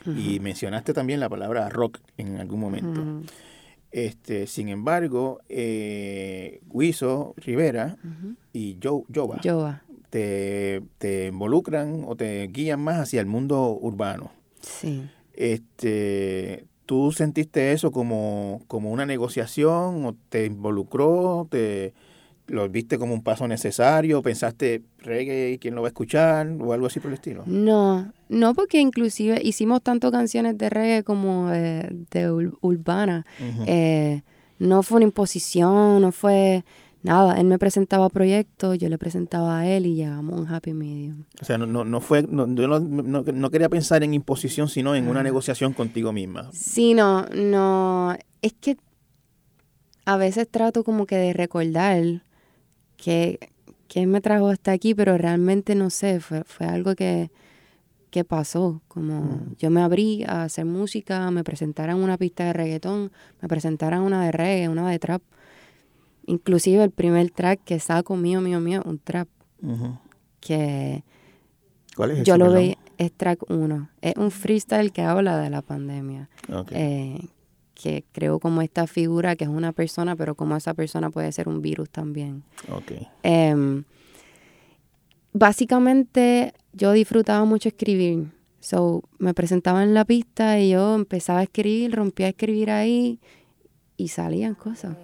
[0.06, 3.04] Y mencionaste también la palabra rock en algún momento.
[3.90, 6.60] este Sin embargo, eh,
[7.36, 7.98] Rivera
[8.54, 14.30] y Joe, Jova, Te, te, involucran o te guían más hacia el mundo urbano.
[14.62, 15.06] Sí.
[15.34, 21.46] Este, ¿Tú sentiste eso como, como una negociación o te involucró?
[21.50, 21.92] ¿Te
[22.48, 24.22] lo viste como un paso necesario?
[24.22, 27.44] ¿Pensaste reggae, quién lo va a escuchar o algo así por el estilo?
[27.46, 33.24] No, no porque inclusive hicimos tanto canciones de reggae como de, urbana.
[33.66, 34.22] Eh,
[34.58, 36.64] no fue una imposición, no fue
[37.02, 40.74] nada, él me presentaba proyectos, yo le presentaba a él y llegamos a un happy
[40.74, 41.24] medium.
[41.40, 45.20] O sea, no, no, fue, no, yo no, quería pensar en imposición, sino en una
[45.20, 45.24] ah.
[45.24, 46.50] negociación contigo misma.
[46.52, 48.76] Sí, no, no, es que
[50.04, 52.22] a veces trato como que de recordar
[52.98, 53.38] que,
[53.88, 57.30] que me trajo hasta aquí, pero realmente no sé, fue, fue algo que,
[58.10, 59.56] que pasó, como mm.
[59.58, 64.22] yo me abrí a hacer música, me presentaran una pista de reggaetón, me presentaran una
[64.26, 65.22] de reggae, una de trap,
[66.28, 69.28] Inclusive el primer track que saco mío, mío, mío, un trap.
[70.40, 71.02] Que
[71.96, 73.88] ¿Cuál es yo lo veía, es track 1.
[74.02, 76.28] Es un freestyle que habla de la pandemia.
[76.70, 77.18] Eh,
[77.80, 81.48] que creo como esta figura que es una persona, pero como esa persona puede ser
[81.48, 82.42] un virus también.
[83.22, 83.84] Em,
[85.32, 88.32] básicamente yo disfrutaba mucho escribir.
[88.60, 93.20] So, me presentaba en la pista y yo empezaba a escribir, rompía a escribir ahí
[93.96, 94.96] y salían cosas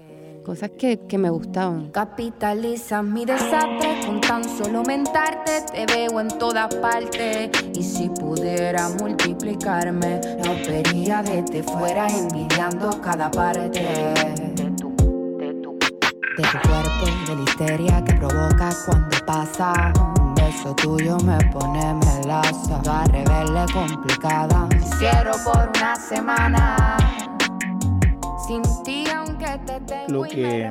[0.45, 1.91] cosas que, que me gustaban.
[1.91, 7.51] Capitaliza mi desastre con tan solo mentarte, te veo en todas partes.
[7.75, 13.81] Y si pudiera multiplicarme, no vería desde fuera envidiando cada parte.
[13.81, 14.95] De tu,
[16.69, 19.93] cuerpo, de la histeria que provoca cuando pasa.
[20.21, 24.69] Un beso tuyo me pone melaza, a rebelde complicada.
[24.99, 27.14] Quiero por una semana.
[28.47, 30.69] Sin ti, aunque te tengo Lo que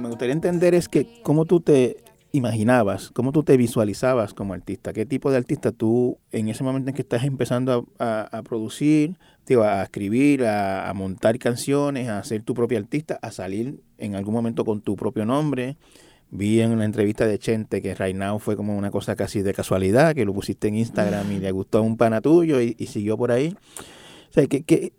[0.00, 1.96] me, gustaría entender es que cómo tú te
[2.30, 6.90] imaginabas, cómo tú te visualizabas como artista, qué tipo de artista tú en ese momento
[6.90, 9.18] en que estás empezando a, producir,
[9.64, 14.64] a escribir, a, montar canciones, a ser tu propio artista, a salir en algún momento
[14.64, 15.76] con tu propio nombre.
[16.30, 19.52] Vi en una entrevista de Chente que Right Now fue como una cosa casi de
[19.52, 23.18] casualidad, que lo pusiste en Instagram y le gustó a un pana tuyo y, siguió
[23.18, 23.56] por ahí.
[24.30, 24.94] O sea, que, que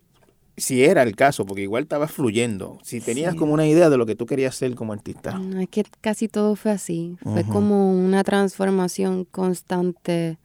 [0.56, 4.06] si era el caso, porque igual estaba fluyendo, si tenías como una idea de lo
[4.06, 5.38] que tú querías ser como artista.
[5.38, 10.38] No, es que casi todo fue así, fue como una transformación constante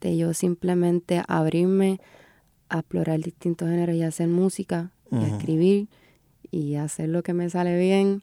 [0.00, 2.00] de yo simplemente abrirme
[2.68, 5.88] a explorar distintos géneros y hacer música, y escribir,
[6.50, 8.22] y hacer lo que me sale bien.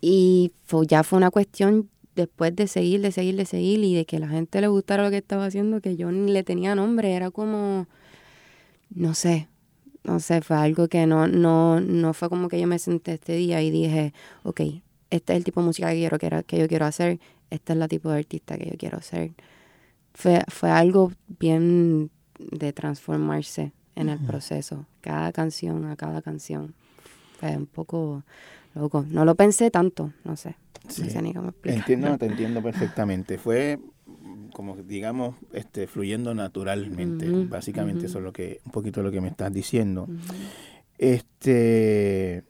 [0.00, 0.52] Y
[0.86, 4.28] ya fue una cuestión después de seguir, de seguir, de seguir, y de que la
[4.28, 7.86] gente le gustara lo que estaba haciendo, que yo ni le tenía nombre, era como,
[8.90, 9.48] no sé,
[10.08, 13.34] no sé, fue algo que no, no, no fue como que yo me senté este
[13.34, 14.60] día y dije, ok,
[15.10, 17.78] este es el tipo de música que, quiero, que, que yo quiero hacer, este es
[17.78, 19.32] la tipo de artista que yo quiero ser.
[20.14, 26.74] Fue, fue algo bien de transformarse en el proceso, cada canción a cada canción.
[27.38, 28.22] Fue un poco
[28.74, 29.04] loco.
[29.08, 30.56] No lo pensé tanto, no sé.
[30.84, 33.36] No sé ni cómo Entiendo, te entiendo perfectamente.
[33.36, 33.78] Fue
[34.52, 37.28] como digamos, este, fluyendo naturalmente.
[37.46, 40.08] Básicamente eso es lo que, un poquito lo que me estás diciendo.
[40.98, 42.42] Este,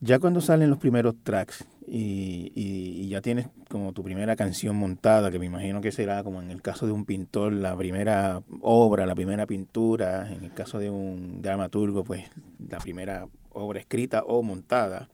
[0.00, 5.30] ya cuando salen los primeros tracks y, y, ya tienes como tu primera canción montada,
[5.30, 9.06] que me imagino que será como en el caso de un pintor, la primera obra,
[9.06, 12.24] la primera pintura, en el caso de un dramaturgo, pues
[12.68, 15.08] la primera obra escrita o montada.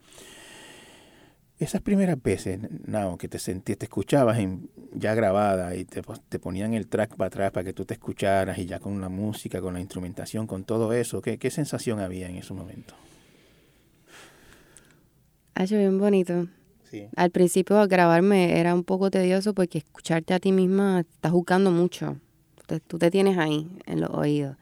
[1.59, 6.39] Esas primeras veces, no, que te sentías, te escuchabas en, ya grabada y te, te,
[6.41, 9.61] ponían el track para atrás para que tú te escucharas y ya con la música,
[9.61, 12.95] con la instrumentación, con todo eso, ¿qué, qué sensación había en ese momento?
[15.55, 16.49] Ha hecho bien bonito.
[17.17, 22.19] Al principio grabarme era un poco tedioso porque escucharte a ti misma estás buscando mucho.
[22.87, 24.57] Tú te, tienes ahí en los oídos.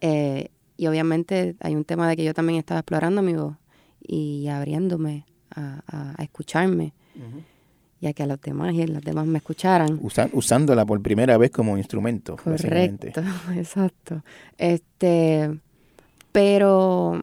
[0.00, 3.56] Eh, y obviamente hay un tema de que yo también estaba explorando mi voz
[4.00, 5.24] y abriéndome
[5.54, 6.92] a, escucharme.
[8.00, 10.00] Ya que a los demás y los demás me escucharan.
[10.32, 12.36] usándola por primera vez como instrumento.
[12.36, 13.22] Correcto,
[13.54, 14.22] exacto.
[14.56, 15.60] Este,
[16.32, 17.20] pero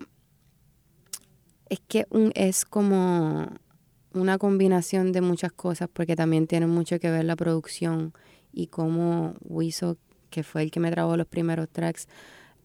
[1.70, 3.48] es que un, es como
[4.14, 8.14] una combinación de muchas cosas porque también tiene mucho que ver la producción
[8.52, 9.98] y cómo Wiso,
[10.30, 12.08] que fue el que me trabajó los primeros tracks,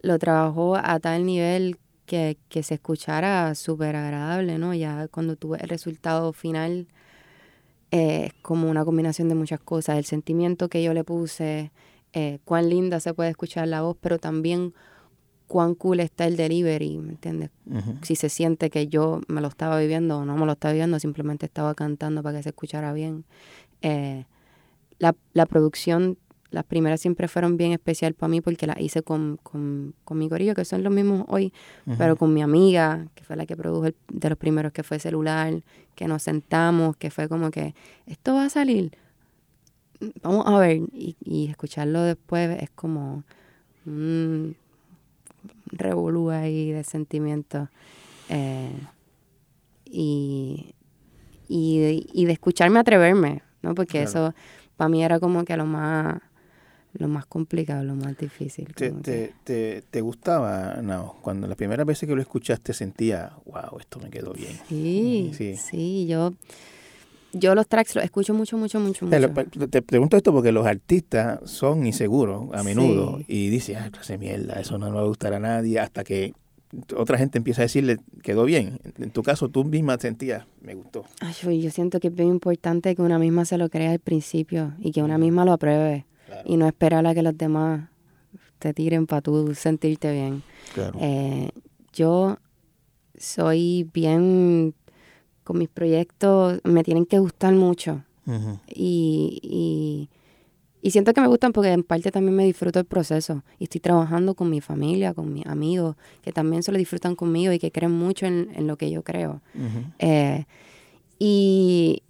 [0.00, 4.74] lo trabajó a tal nivel que, se escuchara súper agradable, ¿no?
[4.74, 6.86] Ya cuando tuve el resultado final
[7.90, 11.72] eh, es como una combinación de muchas cosas, el sentimiento que yo le puse,
[12.12, 14.74] eh, cuán linda se puede escuchar la voz, pero también
[15.46, 17.50] cuán cool está el delivery, ¿me entiendes?
[18.00, 20.98] Si se siente que yo me lo estaba viviendo o no me lo estaba viviendo,
[20.98, 23.26] simplemente estaba cantando para que se escuchara bien.
[23.82, 24.24] Eh,
[24.98, 26.16] la, la, producción,
[26.52, 30.28] las primeras siempre fueron bien especial para mí porque las hice con, con, con mi
[30.28, 31.52] corillo, que son los mismos hoy,
[31.98, 35.62] pero con mi amiga, que fue la que produjo de los primeros, que fue celular,
[35.94, 37.74] que nos sentamos, que fue como que
[38.06, 38.92] esto va a salir.
[40.22, 43.24] Vamos a ver, y, y escucharlo después es como
[45.72, 47.68] revolú ahí de sentimientos.
[48.28, 48.70] Eh,
[49.84, 50.74] y,
[51.48, 53.74] y, de, escucharme atreverme, ¿no?
[53.74, 54.34] Porque eso
[54.76, 56.20] para mí era como que lo más
[56.94, 58.68] lo más complicado, lo más difícil.
[58.74, 58.90] ¿Te,
[59.44, 61.16] te, te, gustaba, no?
[61.22, 64.58] Cuando la primera vez que lo escuchaste sentía, wow, esto me quedó bien.
[64.68, 66.32] Sí, sí, sí yo
[67.32, 69.68] yo los tracks los escucho mucho, mucho, mucho, mucho.
[69.70, 74.60] Te, pregunto esto porque los artistas son inseguros a menudo y dicen, ay, clase mierda,
[74.60, 76.34] eso no le va a gustar a nadie, hasta que
[76.96, 78.80] otra gente empieza a decirle, quedó bien.
[78.98, 81.04] En tu caso, tú misma sentías, me gustó.
[81.20, 84.74] Ay, yo siento que es bien importante que una misma se lo crea al principio
[84.78, 86.04] y que una misma lo apruebe
[86.44, 87.88] y no esperar a que los demás
[88.58, 90.42] te tiren para tú sentirte bien.
[90.98, 91.50] Eh,
[91.92, 92.38] yo
[93.18, 94.74] soy bien
[95.44, 98.02] con mis proyectos me tienen que gustar mucho.
[98.68, 100.08] y,
[100.82, 103.42] y, siento que me gustan porque en parte también me disfruto el proceso.
[103.58, 107.52] Y estoy trabajando con mi familia, con mis amigos, que también se lo disfrutan conmigo
[107.52, 109.40] y que creen mucho en, lo que yo creo.
[109.98, 110.44] Eh,
[111.18, 112.02] y,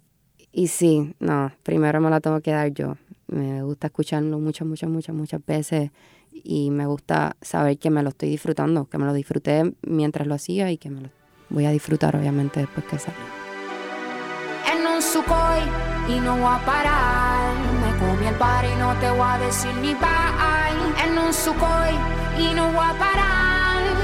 [0.51, 2.95] y sí, no, primero me la tengo que dar yo.
[3.33, 5.89] Me gusta escucharlo muchas, muchas, muchas, muchas veces
[6.31, 10.35] y me gusta saber que me lo estoy disfrutando, que me lo disfruté mientras lo
[10.35, 11.09] hacía y que me lo
[11.49, 13.19] voy a disfrutar obviamente después que salga.
[14.71, 15.61] En un sucoy
[16.15, 17.55] y no voy a parar.
[17.81, 21.07] Me comí el par y no te voy a decir ni bye.
[21.07, 21.93] En un sucoy
[22.37, 23.62] y no voy a parar.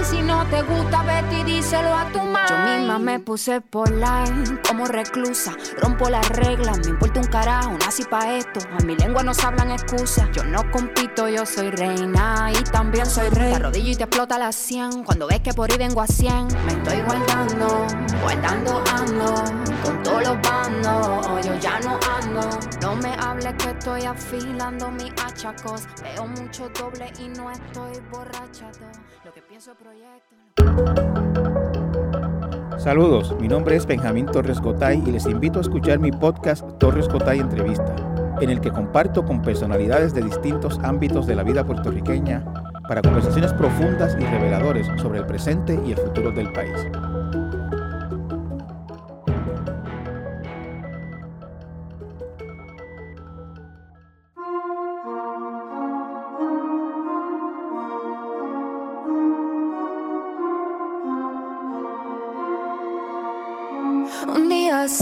[0.10, 2.48] Si no te gusta, vete y díselo a tu madre.
[2.50, 5.54] Yo misma me puse por line como reclusa.
[5.78, 8.60] Rompo las reglas, me importa un carajo, nací pa' esto.
[8.78, 10.28] A mi lengua no se hablan excusas.
[10.32, 13.52] Yo no compito, yo soy reina y también soy rey.
[13.52, 15.04] Te arrodillo y te explota la 100.
[15.04, 17.86] Cuando ves que por ahí vengo a 100, me estoy guardando,
[18.24, 19.36] guardando ando.
[19.84, 19.99] Con
[32.78, 37.08] Saludos, mi nombre es Benjamín Torres Cotay y les invito a escuchar mi podcast Torres
[37.08, 37.96] Cotay Entrevista,
[38.42, 42.44] en el que comparto con personalidades de distintos ámbitos de la vida puertorriqueña
[42.88, 46.88] para conversaciones profundas y reveladores sobre el presente y el futuro del país.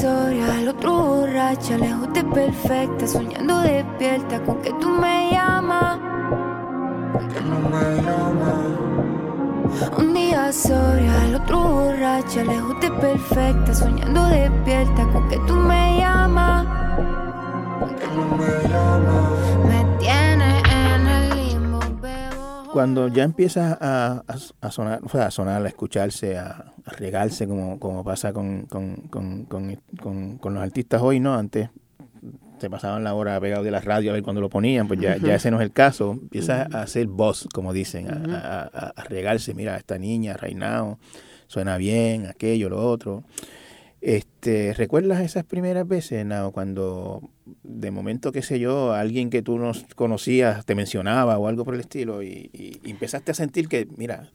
[0.06, 6.00] Al otro borracha, lejos de perfecta, soñando despierta con que tú me llamas.
[7.34, 8.66] Que no me llamas.
[9.98, 15.98] Un día sobria, al otro borracha, lejos de perfecta, soñando despierta con que tú me
[15.98, 16.68] llamas.
[18.00, 19.47] Que no me llamas.
[22.78, 24.23] Cuando ya empieza a,
[24.61, 28.97] a, sonar, o sea, a sonar, a escucharse, a, regarse, como, como pasa con, con,
[29.07, 29.45] con,
[30.38, 31.34] con, los artistas hoy, ¿no?
[31.34, 31.71] Antes
[32.59, 35.17] se pasaban la hora pegado de la radio a ver cuando lo ponían, pues ya,
[35.17, 36.11] ya ese no es el caso.
[36.11, 40.99] Empieza a hacer voz, como dicen, a, a, regarse, mira, esta niña, Reinao,
[41.47, 43.23] suena bien, aquello, lo otro.
[44.01, 47.28] Este, ¿Recuerdas esas primeras veces, Nao, cuando
[47.64, 51.74] de momento, qué sé yo, alguien que tú no conocías te mencionaba o algo por
[51.74, 54.30] el estilo y, empezaste a sentir que, mira,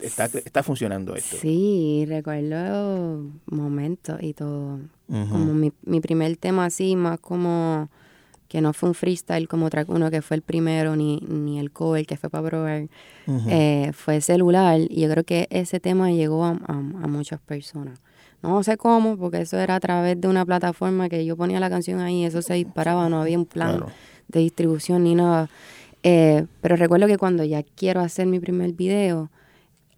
[0.00, 1.36] está, está funcionando esto?
[1.36, 4.80] Sí, recuerdo momentos y todo.
[5.08, 7.90] Como mi, mi primer tema así, más como
[8.46, 11.70] que no fue un freestyle como otra, uno que fue el primero, ni, ni el
[11.70, 12.88] cover que fue para probar,
[13.48, 14.80] eh, fue celular.
[14.88, 18.00] Y yo creo que ese tema llegó a, a muchas personas.
[18.42, 21.68] No sé cómo, porque eso era a través de una plataforma que yo ponía la
[21.68, 23.84] canción ahí, eso se disparaba, no había un plan
[24.28, 25.50] de distribución ni nada.
[26.02, 29.30] Eh, pero recuerdo que cuando ya quiero hacer mi primer video,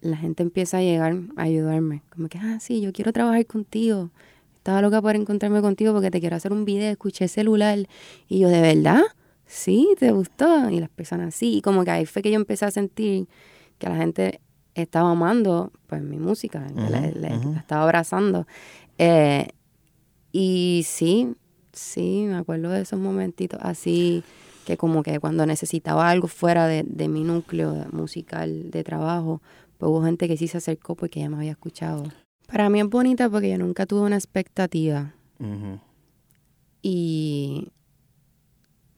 [0.01, 2.01] la gente empieza a llegar a ayudarme.
[2.09, 4.09] Como que, ah, sí, yo quiero trabajar contigo.
[4.57, 7.79] Estaba loca por encontrarme contigo porque te quiero hacer un video, escuché celular.
[8.27, 9.01] Y yo, ¿de verdad?
[9.45, 10.69] Sí, ¿te gustó?
[10.69, 11.57] Y las personas, sí.
[11.57, 13.27] Y como que ahí fue que yo empecé a sentir
[13.77, 14.41] que la gente
[14.75, 17.07] estaba amando pues mi música, la,
[17.57, 18.47] estaba abrazando.
[18.97, 19.47] Eh,
[20.31, 21.35] y sí,
[21.71, 24.23] sí, me acuerdo de esos momentitos así
[24.65, 29.41] que como que cuando necesitaba algo fuera de, mi núcleo musical de trabajo,
[29.77, 32.03] pues hubo gente que sí se acercó porque ya me había escuchado.
[32.47, 35.13] Para mí es bonita porque yo nunca tuve una expectativa.
[36.81, 37.69] Y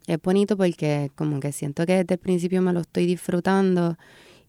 [0.05, 3.97] es bonito porque como que siento que desde el principio me lo estoy disfrutando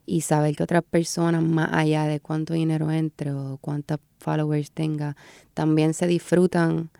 [0.07, 5.17] y saber que otras personas, más allá de cuánto dinero entre o cuántos followers tenga,
[5.53, 6.91] también se disfrutan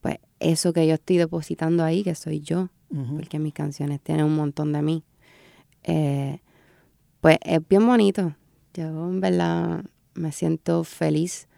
[0.00, 2.68] pues eso que yo estoy depositando ahí, que soy yo,
[3.14, 5.04] porque mis canciones tienen un montón de mí.
[5.84, 6.40] Eh,
[7.20, 8.34] pues es bien bonito.
[8.74, 9.84] Yo en verdad
[10.14, 11.48] me siento feliz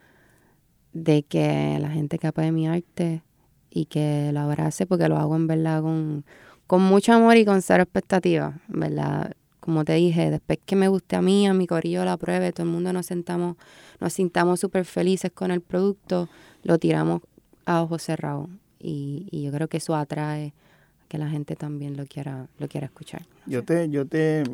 [0.93, 3.23] de que la gente capa de mi arte
[3.71, 6.25] y que lo abrace porque lo hago en verdad con,
[6.67, 9.33] con mucho amor y con cero expectativas, ¿verdad?
[9.61, 12.67] Como te dije, después que me guste a mí, a mi corillo la pruebe, todo
[12.67, 13.57] el mundo nos sentamos,
[14.01, 16.29] nos sintamos súper felices con el producto,
[16.63, 17.23] lo tiramos
[17.67, 18.49] a ojos cerrados.
[18.79, 22.67] Y, y, yo creo que eso atrae a que la gente también lo quiera, lo
[22.67, 23.27] quiera escuchar.
[23.45, 24.45] Yo te, yo te,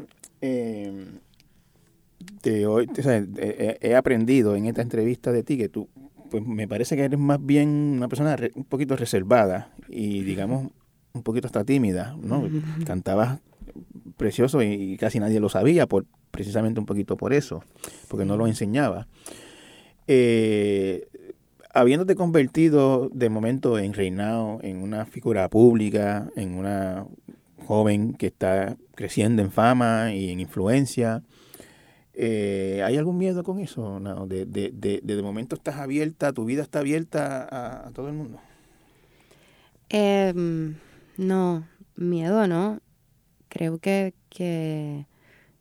[0.41, 1.07] eh,
[2.41, 2.91] te, hoy,
[3.81, 5.89] he aprendido en esta entrevista de ti que tú,
[6.31, 10.73] pues me parece que eres más bien una persona un poquito reservada y digamos
[11.13, 12.43] un poquito hasta tímida, ¿no?
[12.85, 13.41] Cantabas
[14.17, 17.63] precioso y casi nadie lo sabía, por, precisamente un poquito por eso,
[18.09, 19.07] porque no lo enseñaba.
[20.07, 21.09] Eh,
[21.73, 27.07] habiéndote convertido de momento en reinado, en una figura pública, en una
[27.67, 31.23] joven que está creciendo en fama y en influencia,
[32.15, 34.01] eh, ¿hay algún miedo con eso?
[34.01, 38.15] No, de, de, de, de, momento estás abierta, tu vida está abierta a, todo el
[38.15, 38.39] mundo.
[39.91, 40.77] Em,
[41.19, 42.81] no, miedo no
[43.57, 45.07] creo que, que,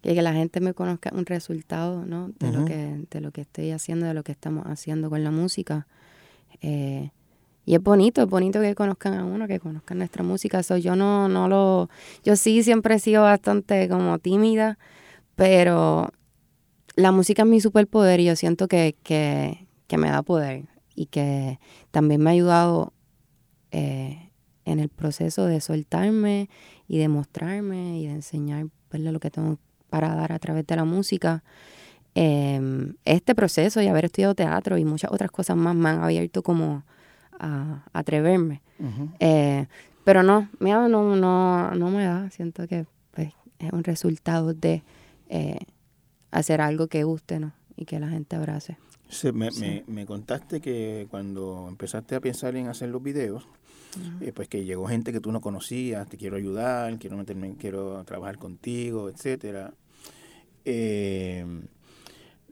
[0.01, 2.29] que, la gente me conozca un resultado, ¿no?
[2.39, 5.31] De, lo que, de lo que estoy haciendo, de lo que estamos haciendo con la
[5.31, 5.87] música.
[6.61, 7.11] Eh,
[7.65, 10.59] y es bonito, es bonito que conozcan a uno, que conozcan nuestra música.
[10.59, 11.89] Eso yo no, no lo,
[12.23, 14.77] yo sí siempre he sido bastante como tímida,
[15.35, 16.11] pero
[16.97, 20.65] la música es mi superpoder y yo siento que, que, que me da poder
[20.95, 21.59] y que
[21.91, 22.91] también me ha ayudado
[23.71, 24.14] eh,
[25.05, 26.49] proceso de soltarme
[26.87, 30.83] y de mostrarme y de enseñar lo que tengo para dar a través de la
[30.83, 31.43] música.
[32.15, 36.41] Em, este proceso y haber estudiado teatro y muchas otras cosas más me han abierto
[36.41, 36.83] como
[37.39, 38.61] a, atreverme.
[39.19, 39.67] Eh,
[40.03, 42.29] pero no, miedo no, no, no me da.
[42.31, 44.81] Siento que pues, es un resultado de
[45.29, 45.59] eh,
[46.31, 47.51] hacer algo que guste ¿no?
[47.75, 48.77] y que la gente abrace.
[49.33, 53.47] me, me, me, contaste que cuando empezaste a pensar en hacer los videos,
[54.21, 58.03] eh, pues que llegó gente que tú no conocías, te quiero ayudar, quiero meterme, quiero
[58.03, 59.73] trabajar contigo, etcétera.
[60.65, 61.45] Eh,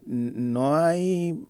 [0.05, 1.45] no hay,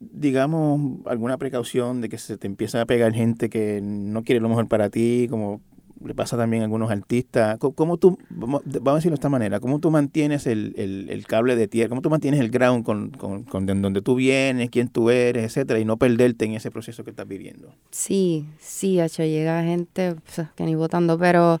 [0.00, 4.48] digamos, alguna precaución de que se te empieza a pegar gente que no quiere lo
[4.48, 5.60] mejor para ti, como
[6.06, 7.58] le pasa también a algunos artistas.
[7.58, 11.68] ¿Cómo, tú, vamos a decirlo de esta manera, cómo tú mantienes el, el, cable de
[11.68, 15.44] tierra, cómo tú mantienes el ground con, con, con donde tú vienes, quién tú eres,
[15.44, 17.74] etcétera, y no perderte en ese proceso que estás viviendo?
[17.90, 20.16] Sí, sí, hecho llega gente
[20.56, 21.60] que ni votando, pero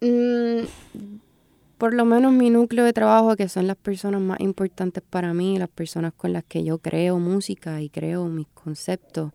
[0.00, 0.64] mm,
[1.78, 5.58] por lo menos mi núcleo de trabajo, que son las personas más importantes para mí,
[5.58, 9.32] las personas con las que yo creo música y creo mis conceptos,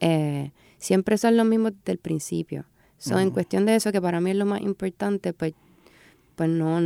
[0.00, 2.64] eh, siempre son los mismos desde el principio.
[2.98, 5.54] son En cuestión de eso, que para mí es lo más importante, pues
[6.38, 6.80] pues no,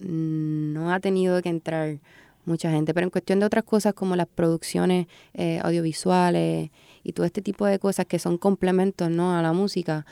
[0.00, 2.00] no ha tenido que entrar
[2.44, 2.92] mucha gente.
[2.92, 6.70] Pero en cuestión de otras cosas como las producciones eh, audiovisuales
[7.04, 9.36] y todo este tipo de cosas que son complementos ¿no?
[9.36, 10.04] a la música,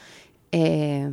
[0.53, 1.13] eh,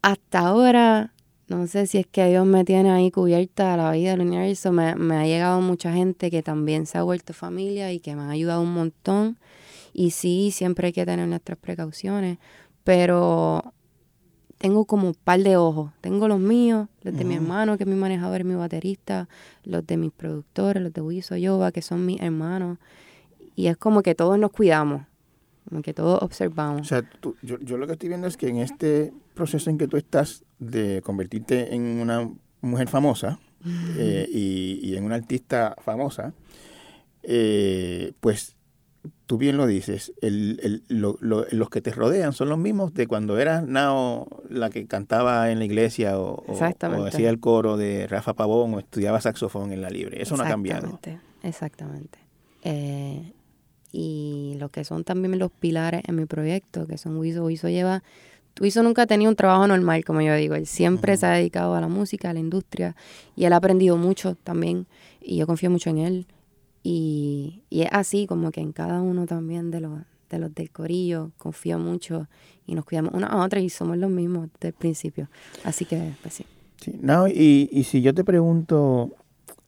[0.00, 1.12] hasta ahora,
[1.48, 4.94] no sé si es que Dios me tiene ahí cubierta la vida del universo, me,
[4.94, 8.30] me ha llegado mucha gente que también se ha vuelto familia y que me ha
[8.30, 9.38] ayudado un montón.
[9.94, 12.38] Y sí, siempre hay que tener nuestras precauciones,
[12.82, 13.72] pero
[14.58, 15.92] tengo como un par de ojos.
[16.00, 19.28] Tengo los míos, los de mi hermano, que es mi manejador y mi baterista,
[19.62, 22.78] los de mis productores, los de Wiso Yoba, que son mis hermanos.
[23.54, 25.02] Y es como que todos nos cuidamos,
[25.68, 26.80] como que todos observamos.
[26.80, 27.08] O sea,
[27.42, 30.44] yo, yo lo que estoy viendo es que en este proceso en que tú estás
[30.58, 32.28] de convertirte en una
[32.60, 33.38] mujer famosa
[33.96, 36.34] eh, y, y, en una artista famosa,
[37.22, 38.53] eh, pues
[39.34, 43.08] tú bien lo dices, el, el, lo, los que te rodean son los mismos de
[43.08, 48.06] cuando eras Nao la que cantaba en la iglesia o, o, hacía el coro de
[48.06, 50.22] Rafa Pavón o estudiaba saxofón en la libre.
[50.22, 51.00] Eso no ha cambiado.
[51.42, 52.16] Exactamente.
[52.62, 53.32] Eh,
[53.90, 57.46] y lo que son también los pilares en mi proyecto, que son Wiso.
[57.46, 58.04] Wiso lleva...
[58.60, 60.54] Wiso nunca ha tenido un trabajo normal, como yo digo.
[60.54, 62.94] Él siempre se ha dedicado a la música, a la industria.
[63.34, 64.86] Y él ha aprendido mucho también.
[65.20, 66.26] Y yo confío mucho en él.
[66.86, 71.32] Y, es así como que en cada uno también de los, de los del corillo
[71.38, 72.28] confío mucho
[72.66, 75.28] y nos cuidamos una a otra y somos los mismos desde el principio.
[75.64, 76.44] Así que, pues sí.
[77.00, 79.16] no, y, y si yo te pregunto,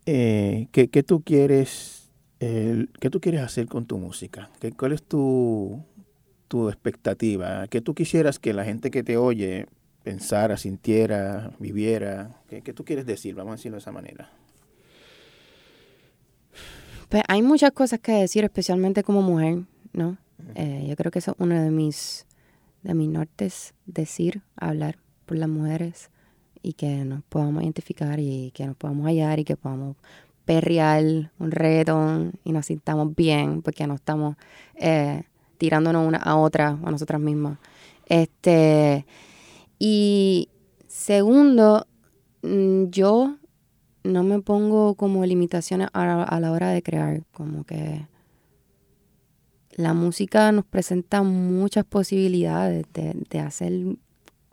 [0.04, 4.50] eh, ¿qué, ¿qué, tú quieres, qué tú quieres hacer con tu música?
[4.60, 5.82] ¿Qué, ¿Cuál es tu,
[6.48, 7.66] tu expectativa?
[7.68, 9.68] ¿Qué tú quisieras que la gente que te oye
[10.02, 12.42] pensara, sintiera, viviera?
[12.50, 13.34] ¿Qué, qué tú quieres decir?
[13.34, 14.30] Vamos a decirlo de esa manera.
[17.09, 20.18] Pues hay muchas cosas que decir, especialmente como mujer, ¿no?
[20.54, 22.26] Eh, yo creo que eso es uno de mis,
[22.82, 26.11] de mis nortes, decir, hablar por las mujeres
[26.62, 29.96] y que nos podamos identificar y que nos podamos hallar y que podamos
[30.44, 34.36] perrear un reggaetón y nos sintamos bien porque no estamos
[34.74, 35.24] eh,
[35.59, 37.59] tirándonos una a otra a nosotras mismas.
[38.07, 39.07] Este,
[39.78, 40.48] y
[40.86, 41.86] segundo,
[42.42, 43.36] mm, yo
[44.07, 48.07] no me pongo como limitaciones a, la hora de crear, como que
[49.76, 53.72] la música nos presenta muchas posibilidades de, hacer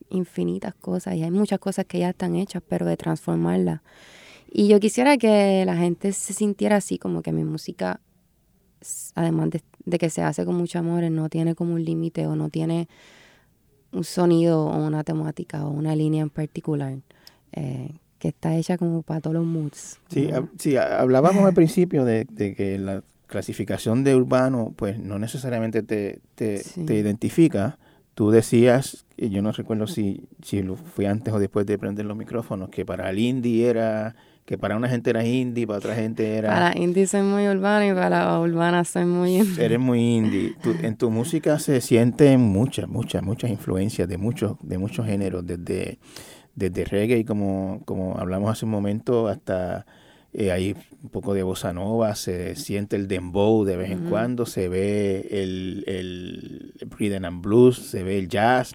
[0.10, 3.82] infinitas cosas y hay muchas cosas que ya están hechas, pero de transformarlas.
[4.52, 8.02] Y yo quisiera que la gente se sintiera así, como que mi música,
[9.16, 12.50] además de, que se hace con mucho amor, no tiene como un límite o no
[12.50, 12.88] tiene
[13.92, 17.00] un sonido o una temática o una línea en particular.
[17.54, 20.00] Eh, que está hecha como para todos los moods.
[20.08, 26.22] Sí, sí hablábamos al principio de, que la clasificación de urbano pues no necesariamente te,
[26.36, 26.64] te,
[26.96, 27.78] identifica.
[28.14, 32.06] Tú decías, y yo no recuerdo si, si lo fue antes o después de prender
[32.06, 34.16] los micrófonos, que para el indie era,
[34.46, 36.48] que para una gente era indie, para otra gente era...
[36.48, 39.66] Para indie soy muy urbano y para la urbana soy muy indie.
[39.66, 40.56] Eres muy indie.
[40.82, 46.00] en tu música se sienten muchas, muchas, muchas influencias de muchos, de muchos géneros, desde
[46.56, 49.86] desde reggae, como, como hablamos hace un momento, hasta
[50.34, 54.46] eh, hay un poco de bossa nova, se siente el dembow de vez en cuando,
[54.46, 58.74] se ve el, el rhythm and blues, se ve el jazz.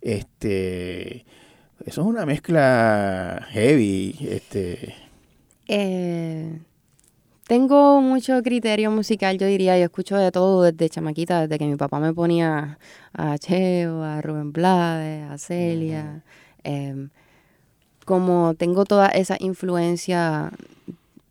[0.00, 1.24] Este,
[1.86, 4.16] eso es una mezcla heavy.
[4.20, 4.94] Este.
[5.68, 6.60] Eh,
[7.46, 11.76] tengo mucho criterio musical, yo diría, yo escucho de todo desde chamaquita, desde que mi
[11.76, 12.78] papá me ponía
[13.12, 16.22] a Cheo, a Rubén Blades, a Celia.
[16.64, 17.10] Em,
[18.04, 20.52] como tengo toda esa influencia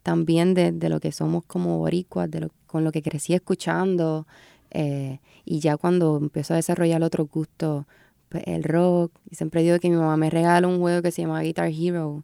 [0.02, 4.26] también de, lo que somos como boricuas, de lo, con lo que crecí escuchando,
[4.72, 7.86] eh, y ya cuando empiezo a desarrollar otros gustos,
[8.30, 11.22] pues el rock, y siempre digo que mi mamá me regaló un juego que se
[11.22, 12.24] llama Guitar Hero,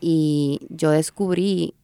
[0.00, 1.74] y yo descubrí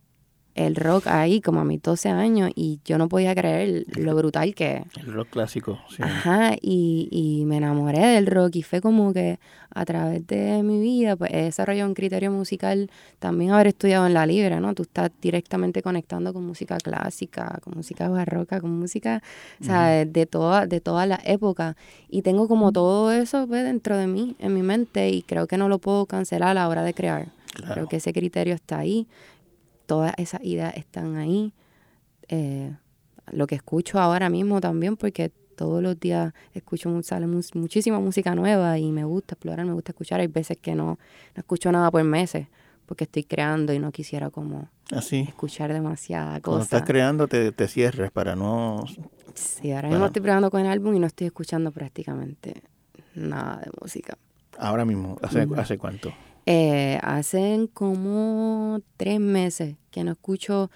[0.55, 4.55] el rock ahí como a mis 12 años y yo no podía creer lo brutal
[4.55, 4.83] que es.
[5.05, 6.03] El rock clásico, sí.
[6.03, 9.39] Ajá, y, y me enamoré del rock y fue como que
[9.75, 14.15] a través de mi vida pues he desarrollado un criterio musical, también haber estudiado en
[14.15, 14.75] la libre, ¿no?
[14.75, 19.23] Tú estás directamente conectando con música clásica, con música barroca, con música,
[19.61, 21.75] o sea, de, toda, de todas las épocas.
[22.09, 25.59] Y tengo como todo eso pues, dentro de mí, en mi mente, y creo que
[25.59, 27.27] no lo puedo cancelar a la hora de crear.
[27.73, 29.07] Creo que ese criterio está ahí
[29.87, 31.53] todas esas ideas están ahí.
[32.29, 32.75] Eh,
[33.33, 38.79] lo que escucho ahora mismo también, porque todos los días escucho sale muchísima música nueva
[38.79, 40.21] y me gusta explorar, me gusta escuchar.
[40.21, 40.99] Hay veces que no,
[41.35, 42.49] no escucho nada por meses
[42.87, 45.21] porque estoy creando y no quisiera como Así.
[45.21, 46.43] escuchar demasiada cosa.
[46.43, 48.85] Cuando estás creando te, te cierres para no...
[49.35, 52.63] Sí, ahora mismo estoy creando con el álbum y no estoy escuchando prácticamente
[53.15, 54.17] nada de música
[54.59, 56.13] Ahora mismo, ¿hace, ¿hace cuánto?
[56.47, 60.71] Eh, hacen como tres meses que no escucho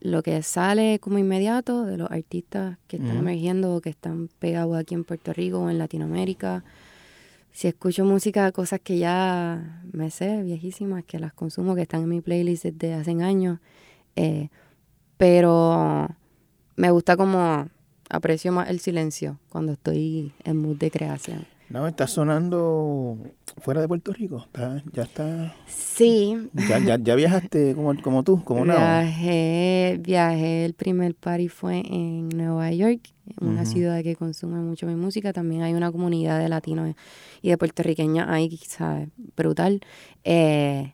[0.00, 4.76] lo que sale como inmediato de los artistas que están emergiendo o que están pegados
[4.76, 6.64] aquí en Puerto Rico o en Latinoamérica.
[7.52, 12.08] Si escucho música, cosas que ya me sé, viejísimas, que las consumo, que están en
[12.08, 13.60] mi playlist desde hace años.
[14.16, 14.48] Eh,
[15.18, 16.08] pero
[16.76, 17.68] me gusta como
[18.08, 21.46] aprecio más el silencio cuando estoy en mood de creación.
[21.72, 23.16] No, está sonando
[23.62, 24.46] fuera de Puerto Rico.
[24.92, 25.54] ya está.
[25.66, 26.36] Sí.
[26.68, 30.66] Ya, ya, ya viajaste como, como tú, como Viajé, viajé.
[30.66, 33.00] El primer party fue en Nueva York,
[33.40, 35.32] una ciudad que consume mucho mi música.
[35.32, 36.94] También hay una comunidad de latinos
[37.40, 39.08] y de puertorriqueños ahí, ¿sabes?
[39.34, 39.80] Brutal.
[40.24, 40.92] Eh,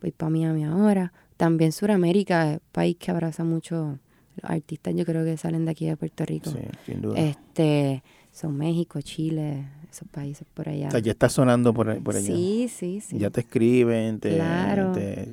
[0.00, 1.12] voy para Miami ahora.
[1.36, 3.98] También Sudamérica, país que abraza mucho
[4.40, 4.94] los artistas.
[4.94, 6.50] Yo creo que salen de aquí de Puerto Rico.
[6.50, 7.20] Sí, sin duda.
[7.20, 8.02] Este,
[8.32, 10.88] son México, Chile, esos países por allá.
[10.88, 12.26] O sea, ya está sonando por, por allá.
[12.26, 13.18] Sí, sí, sí.
[13.18, 14.38] Ya te escriben, te,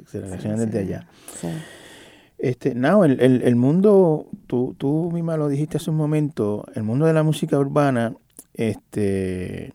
[0.08, 1.08] se relacionan desde allá.
[1.40, 1.48] Sí.
[2.38, 6.82] Este, no, el, el, el, mundo, tú, tú misma lo dijiste hace un momento, el
[6.82, 8.16] mundo de la música urbana,
[8.56, 9.74] este,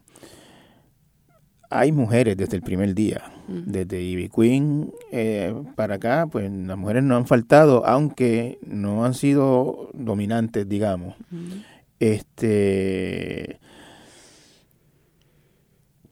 [1.70, 3.32] hay mujeres desde el primer día.
[3.48, 9.14] Desde Ivy Queen eh, para acá, pues las mujeres no han faltado, aunque no han
[9.14, 11.14] sido dominantes, digamos.
[12.00, 13.60] Este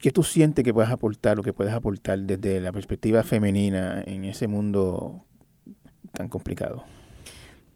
[0.04, 4.26] ¿Qué tú sientes que puedes aportar o que puedes aportar desde la perspectiva femenina en
[4.26, 5.24] ese mundo
[6.12, 6.84] tan complicado?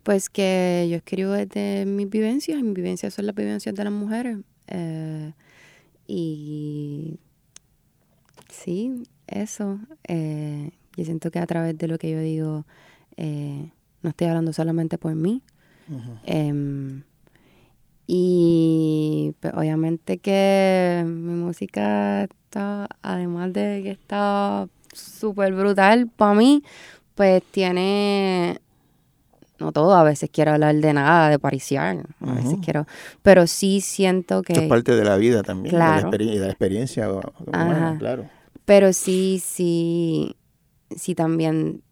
[0.03, 4.37] Pues que yo escribo desde mis vivencias, mis vivencias son las vivencias de las mujeres.
[4.66, 5.33] Eh,
[6.07, 7.18] y
[8.51, 9.81] sí, eso.
[10.07, 12.66] Eh, yo siento que a través de lo que yo digo,
[13.16, 13.72] eh,
[14.03, 15.43] no estoy hablando solamente por mí.
[18.11, 26.65] Y pues, obviamente que mi música está, además de que está súper brutal para mí,
[27.15, 28.63] pues tiene,
[29.59, 32.87] no todo, a veces quiero hablar de nada, de pariciar, a veces quiero,
[33.21, 34.55] pero sí siento que...
[34.55, 36.11] es parte de la vida también, claro.
[36.11, 37.11] de, la experiencia
[37.99, 38.25] claro.
[38.65, 40.35] Pero sí, sí,
[40.97, 41.83] sí también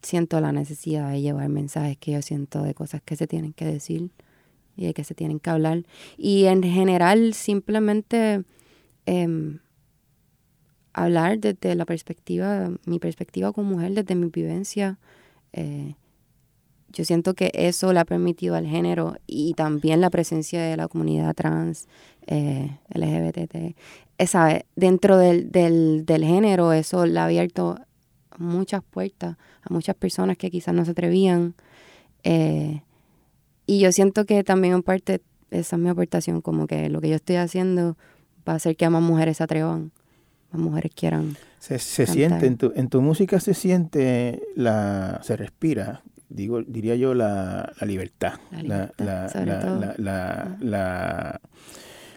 [0.00, 3.66] siento la necesidad de llevar mensajes que yo siento de cosas que se tienen que
[3.66, 4.10] decir
[4.76, 5.84] y de que se tienen que hablar.
[6.16, 8.42] Y en general, simplemente
[9.06, 9.58] em,
[10.92, 14.98] hablar desde la perspectiva, mi perspectiva como mujer, desde mi vivencia.
[15.52, 15.94] Eh,
[16.88, 20.88] yo siento que eso le ha permitido al género y también la presencia de la
[20.88, 21.88] comunidad trans,
[22.26, 23.76] eh, LGBT,
[24.18, 27.78] esa, dentro del, del, del género, eso le ha abierto
[28.38, 31.54] muchas puertas a muchas personas que quizás no se atrevían.
[32.24, 32.82] Eh,
[33.66, 37.08] y yo siento que también en parte esa es mi aportación, como que lo que
[37.08, 37.96] yo estoy haciendo
[38.48, 39.92] va a hacer que más mujeres se atrevan,
[40.52, 41.36] más mujeres quieran.
[41.58, 46.96] Se, se siente, en tu, en tu música se siente, la se respira, digo, diría
[46.96, 48.34] yo, la, la libertad.
[48.50, 49.30] La, la,
[49.98, 51.40] la, la,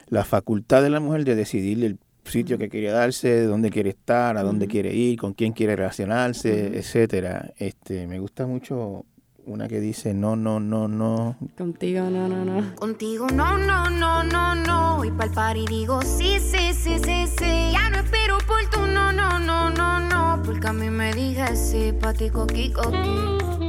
[0.08, 4.38] la, facultad de la mujer de decidir el sitio que quiere darse, dónde quiere estar,
[4.38, 7.54] a dónde quiere ir, con quién quiere relacionarse, etcétera.
[7.58, 9.06] Este, me gusta mucho
[9.50, 11.36] una que dice no, no, no, no.
[11.58, 12.76] Contigo no, no, no.
[12.76, 15.04] Contigo no, no, no, no, no.
[15.04, 17.72] Y pa'l par y digo sí, sí, sí, sí, sí.
[17.72, 20.42] Ya no espero por tu no, no, no, no, no.
[20.44, 23.69] Porque a mí me dije sí, pa' ti coqui, coqui.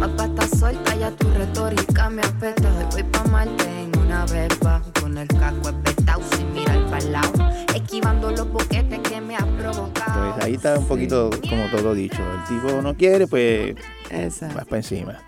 [0.00, 2.68] Papá está suelta, ya tu retórica me apesta.
[2.78, 4.82] Hoy voy pa' Marte en una beba.
[5.00, 7.50] Con el caco espetado sin mirar para lado.
[7.74, 10.34] Esquivando los boquetes que me has provocado.
[10.34, 12.22] Pues ahí está un poquito como todo dicho.
[12.22, 13.76] El tipo no quiere, pues
[14.10, 14.56] Exacto.
[14.56, 15.18] vas para encima.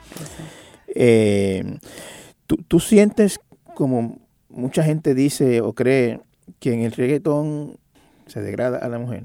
[0.88, 1.78] Eh,
[2.46, 3.38] ¿tú, ¿tú, sientes
[3.74, 6.20] como mucha gente dice o cree
[6.58, 7.76] que en el reggaetón
[8.26, 9.24] se degrada a la mujer.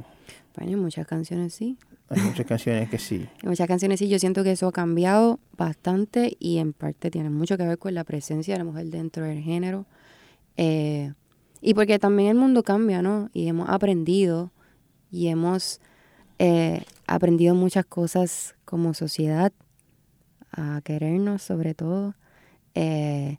[0.56, 1.78] Bueno, muchas canciones sí.
[2.12, 3.28] Hay muchas canciones que sí.
[3.44, 4.10] muchas canciones sí.
[4.10, 7.94] Yo siento que eso ha cambiado bastante y en parte tiene mucho que ver con
[7.94, 9.86] la presencia de la mujer dentro del género.
[10.58, 11.14] Eh,
[11.62, 13.30] y porque también el mundo cambia, ¿no?
[13.34, 14.52] Y hemos aprendido
[15.10, 15.80] y hemos
[16.40, 19.54] eh, aprendido muchas cosas como sociedad,
[20.52, 22.16] a querernos sobre todo.
[22.76, 23.38] Eh,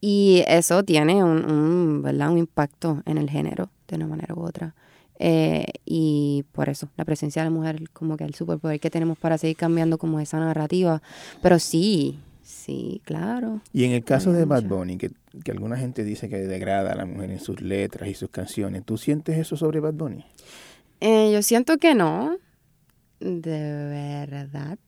[0.00, 2.30] y eso tiene un, un, ¿verdad?
[2.30, 4.74] un impacto en el género de una manera u otra.
[5.18, 9.18] Eh, y por eso, la presencia de la mujer, como que el superpoder que tenemos
[9.18, 11.02] para seguir cambiando como esa narrativa.
[11.42, 13.60] Pero sí, sí, claro.
[13.72, 15.10] Y en el caso de Bad Bunny, que,
[15.44, 18.84] que, alguna gente dice que degrada a la mujer en sus letras y sus canciones,
[18.84, 20.24] ¿tú sientes eso sobre Bad Bunny?
[21.00, 22.36] Eh, yo siento que no,
[23.20, 24.78] de verdad.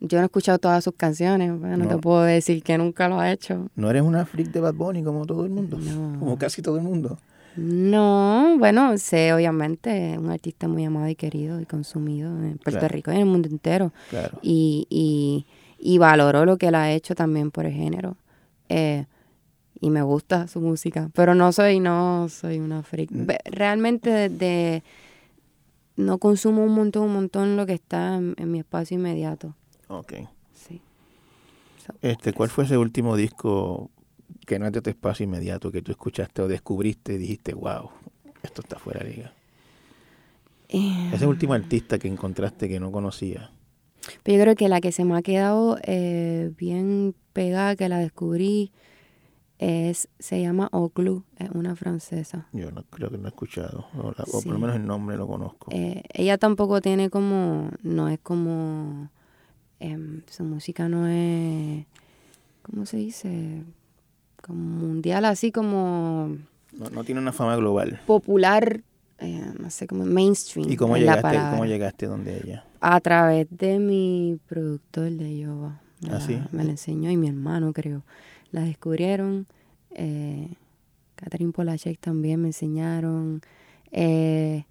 [0.00, 3.32] Yo no he escuchado todas sus canciones, no, te puedo decir que nunca lo ha
[3.32, 3.68] hecho.
[3.74, 5.76] ¿No eres una freak de Bad Bunny como todo el mundo?
[6.20, 7.18] Como casi todo el mundo.
[7.60, 13.10] No, bueno, sé, obviamente, un artista muy amado y querido y consumido en Puerto Rico
[13.10, 13.92] y en el mundo entero.
[14.10, 14.38] Claro.
[14.42, 15.44] Y, y,
[15.78, 18.16] y valoro lo que él ha hecho también por el género.
[18.68, 19.06] Eh,
[19.80, 23.10] y me gusta su música, pero no soy, no soy una freak.
[23.10, 23.26] Mm.
[23.46, 24.82] Realmente de, de-
[25.96, 29.54] no consumo un montón, un montón lo que está en, en mi espacio inmediato.
[29.88, 30.12] Ok.
[30.54, 30.80] Sí.
[31.84, 33.90] So, Este, ¿Cuál fue ese último disco
[34.48, 37.90] que no es de tu espacio inmediato, que tú escuchaste o descubriste y dijiste, wow,
[38.42, 39.32] esto está fuera de liga?
[40.70, 43.50] eh, Ese último artista que encontraste que no conocía.
[44.22, 47.98] Pero yo creo que la que se me ha quedado eh, bien pegada, que la
[47.98, 48.72] descubrí,
[49.58, 52.48] es, se llama Oclu, es una francesa.
[52.52, 54.44] Yo no creo que no he escuchado, o, la- o Sí.
[54.48, 55.66] por lo menos el nombre lo conozco.
[55.72, 59.10] Eh, ella tampoco tiene como, no es como,
[59.80, 61.84] em, su música no es,
[62.62, 63.64] ¿cómo se dice?
[64.48, 66.36] Como mundial, así como
[66.72, 68.00] No, no tiene una fama global.
[68.06, 68.80] popular,
[69.18, 70.70] eh, no sé, como mainstream.
[70.70, 72.64] ¿Y cómo llegaste, cómo llegaste donde ella?
[72.80, 75.80] A través de mi productor de yoga.
[76.00, 76.40] Me, ¿Ah, la, sí?
[76.52, 78.04] me la enseñó y mi hermano, creo.
[78.50, 79.46] La descubrieron.
[79.90, 80.48] Eh,
[81.16, 83.42] Catherine Polachek también me enseñaron.
[83.92, 84.64] Eh,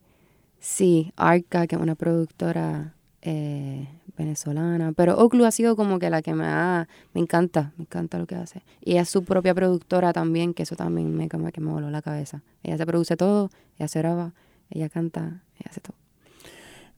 [0.60, 3.88] sí, Arca, que es una productora eh,
[4.18, 4.92] venezolana.
[4.94, 6.88] Pero Oclu ha sido como que la que me ha...
[7.14, 8.64] Me encanta, me encanta lo que hace.
[8.84, 11.90] Y ella es su propia productora también, que eso también me, como que me voló
[11.90, 12.42] la cabeza.
[12.64, 14.34] Ella se produce todo, ella se graba,
[14.70, 15.96] ella canta, ella hace todo.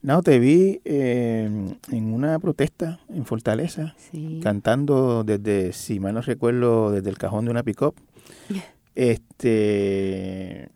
[0.02, 4.40] No, te vi eh, en una protesta en Fortaleza, Sí.
[4.42, 7.96] cantando desde, si mal no recuerdo, desde el cajón de una pick-up.
[8.96, 10.70] Este.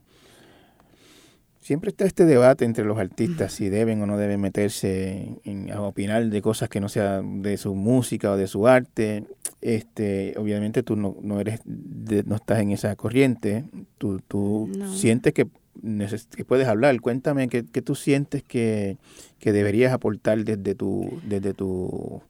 [1.63, 5.81] Siempre está este debate entre los artistas si deben o no deben meterse en, a
[5.81, 9.23] opinar de cosas que no sean de su música o de su arte.
[9.61, 13.63] Este, obviamente tú no, no eres de- no estás en esa corriente.
[13.97, 14.91] Tú, tú No.
[14.93, 15.47] sientes que,
[15.81, 16.99] neces- que puedes hablar.
[16.99, 18.97] Cuéntame qué, qué tú sientes que,
[19.39, 22.21] que deberías aportar desde tu, desde tu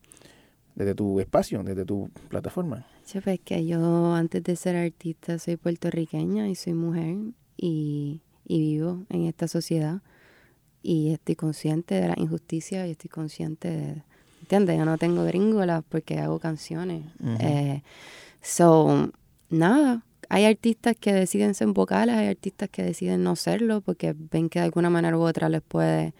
[0.75, 2.85] desde tu espacio, desde tu plataforma.
[3.03, 7.15] Sí, pues que yo antes de ser artista soy puertorriqueña y soy mujer
[7.57, 10.01] y, y vivo en esta sociedad
[10.81, 14.03] y estoy consciente de la injusticia y estoy consciente de,
[14.41, 14.77] ¿entiendes?
[14.77, 17.05] Yo no tengo gringolas porque hago canciones.
[17.39, 17.81] Eh,
[18.41, 19.11] so,
[19.49, 24.49] nada, hay artistas que deciden ser vocales, hay artistas que deciden no serlo porque ven
[24.49, 26.13] que de alguna manera u otra les puede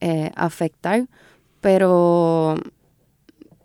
[0.00, 1.06] eh, afectar,
[1.60, 2.56] pero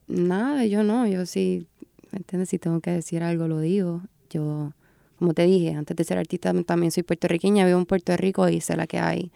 [0.08, 1.68] nada, yo no, yo sí,
[2.12, 2.50] ¿me entiendes?
[2.50, 4.02] Si tengo que decir algo, lo digo.
[4.30, 4.74] Yo,
[5.22, 8.60] como te dije, antes de ser artista también soy puertorriqueña, vivo en Puerto Rico y
[8.60, 9.32] sé la que hay.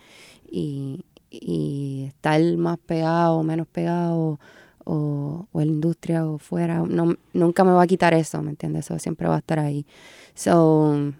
[0.50, 4.40] Y, y estar más pegado, menos pegado,
[4.84, 8.50] o, o en la industria o fuera, no, nunca me va a quitar eso, ¿me
[8.50, 8.86] entiendes?
[8.86, 9.86] Eso siempre va a estar ahí.
[10.34, 11.14] So,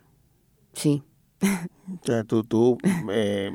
[0.74, 1.04] sí.
[1.44, 2.80] O sea, tú, tú
[3.12, 3.52] eh,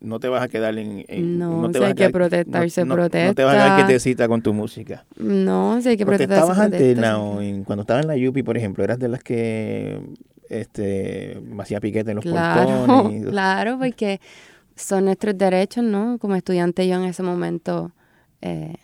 [0.00, 1.04] no te vas a quedar en...
[1.08, 3.30] en- No, te si vas hay a que quedar- protestar, se No te vas a
[3.34, 3.76] quedar protesta.
[3.76, 5.04] que te cita con tu música.
[5.16, 6.38] No, si hay que protestar.
[6.38, 10.00] se Protestabas antes, protesta, cuando estabas en la Yupi, por ejemplo, eras de las que
[10.48, 13.26] este, hacía piquete en los Claro, portones.
[13.30, 14.20] claro, porque
[14.76, 16.18] son nuestros derechos, ¿no?
[16.18, 17.92] Como estudiante yo en ese momento,
[18.40, 18.74] eh,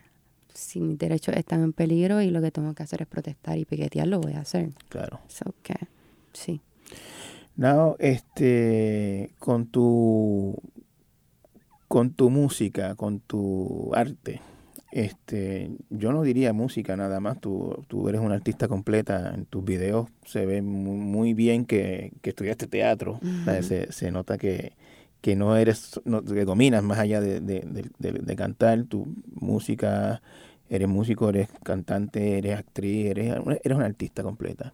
[0.52, 3.64] si mis derechos están en peligro y lo que tengo que hacer es protestar y
[3.64, 4.68] piquetear, lo voy a hacer.
[4.88, 5.20] Claro.
[5.28, 5.54] So
[6.32, 6.60] sí.
[7.56, 10.54] Nao, este, con tu,
[11.88, 14.40] con tu música, con tu arte,
[14.92, 19.64] este, yo no diría música nada más, tú, tú eres una artista completa, en tus
[19.64, 23.20] videos se ve muy, muy bien que, que estudiaste teatro,
[23.62, 24.72] se, se nota que,
[25.20, 29.06] que no eres, no, que dominas más allá de, de, de- de- de cantar, tu
[29.34, 30.22] música,
[30.70, 33.34] eres músico, eres cantante, eres actriz, eres,
[33.64, 34.72] eres una artista completa.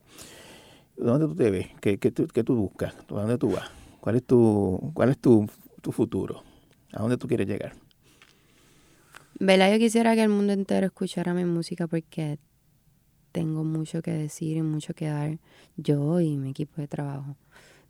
[0.97, 1.67] ¿Dónde tú te ves?
[1.81, 2.95] ¿Qué, qué, tú, qué tú buscas?
[2.95, 3.69] ¿A dónde tú vas?
[4.01, 5.49] ¿Cuál es tu, cuál es tu,
[5.81, 6.43] tu futuro?
[6.93, 7.75] ¿A dónde tú quieres llegar?
[9.39, 9.73] ¿Verdad?
[9.73, 12.39] Yo quisiera que el mundo entero escuchara mi música porque
[13.33, 15.39] tengo mucho que decir y mucho que dar.
[15.77, 17.37] Yo y mi equipo de trabajo.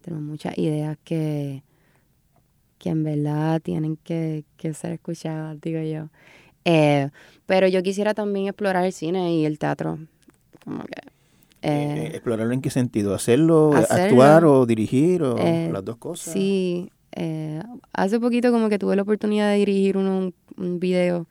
[0.03, 1.62] Tenemos muchas ideas que,
[2.78, 6.09] que en verdad tienen que, que ser escuchadas, digo yo.
[6.64, 7.11] Eh,
[7.46, 9.98] pero yo quisiera también explorar el cine y el teatro.
[10.64, 10.92] Como que,
[11.62, 13.14] Eh, eh, ¿Explorarlo en qué sentido?
[13.14, 13.94] ¿Hacerlo, Hacerlo.
[13.96, 16.32] actuar o dirigir o Eh, las dos cosas?
[16.34, 21.26] Sí, eh, hace poquito como que tuve la oportunidad de dirigir uno, un, un video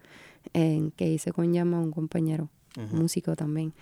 [0.53, 2.49] eh, que hice con Llama, un compañero,
[2.91, 3.73] músico también.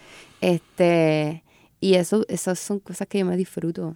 [0.41, 1.43] Este,
[1.79, 3.95] y eso, esas son cosas que yo me disfruto.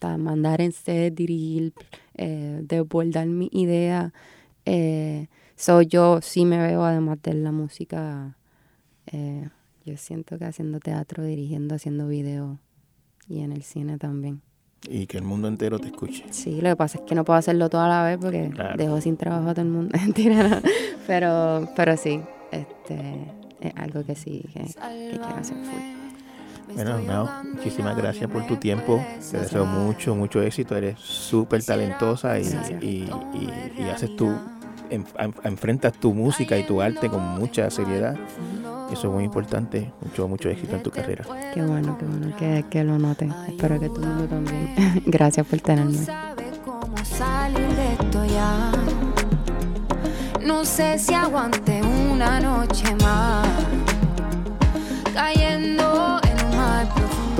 [0.00, 1.72] Mandar en set, dirigir,
[2.16, 4.12] eh, desbordar mi idea.
[4.64, 8.36] Eh, so yo sí me veo, además de la música,
[9.06, 9.48] eh,
[9.84, 12.58] yo siento que haciendo teatro, dirigiendo, haciendo video
[13.28, 14.42] y en el cine también.
[14.88, 16.24] Y que el mundo entero te escuche.
[16.30, 19.16] Sí, lo que pasa es que no puedo hacerlo toda la vez porque dejo sin
[19.16, 19.98] trabajo a todo el mundo.
[21.06, 25.56] pero, pero sí, este, es algo que sí, que, quiero hacer
[26.74, 29.04] Bueno, no, muchísimas gracias por tu tiempo.
[29.30, 30.76] Te deseo mucho, mucho éxito.
[30.76, 32.46] Eres súper talentosa y,
[32.80, 33.10] y,
[33.78, 34.34] y, haces tu,
[35.44, 38.16] enfrentas tu música y tu arte con mucha seriedad.
[38.90, 39.92] Eso es muy importante.
[40.02, 41.24] Mucho, mucho éxito en tu carrera.
[41.54, 43.32] Qué bueno, qué bueno que, que lo noten.
[43.48, 45.02] Espero que todo el mundo también.
[45.06, 45.98] Gracias por tenerme.
[50.44, 53.46] No sé si aguante una noche más.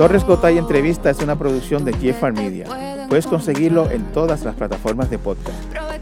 [0.01, 2.65] Torres Gotay Entrevista es una producción de Jeffar Media.
[3.07, 5.55] Puedes conseguirlo en todas las plataformas de podcast.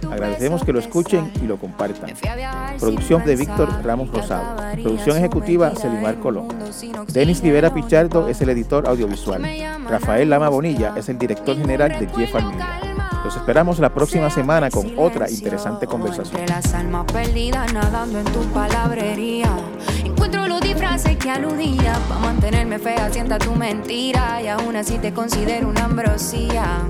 [0.09, 2.11] Agradecemos que lo escuchen y lo compartan.
[2.79, 4.55] Producción de Víctor Ramos Rosado.
[4.81, 6.47] Producción ejecutiva Celimar Colón.
[7.11, 9.43] Denis Rivera Pichardo es el editor audiovisual.
[9.89, 12.79] Rafael Lama Bonilla es el director general de Jeff Media.
[13.25, 16.41] Los esperamos la próxima semana con otra interesante conversación.
[20.19, 21.97] Encuentro los disfraces que aludía.
[22.09, 24.41] Para mantenerme fea, sienta tu mentira.
[24.41, 26.81] Y aún así te considero una ambrosía.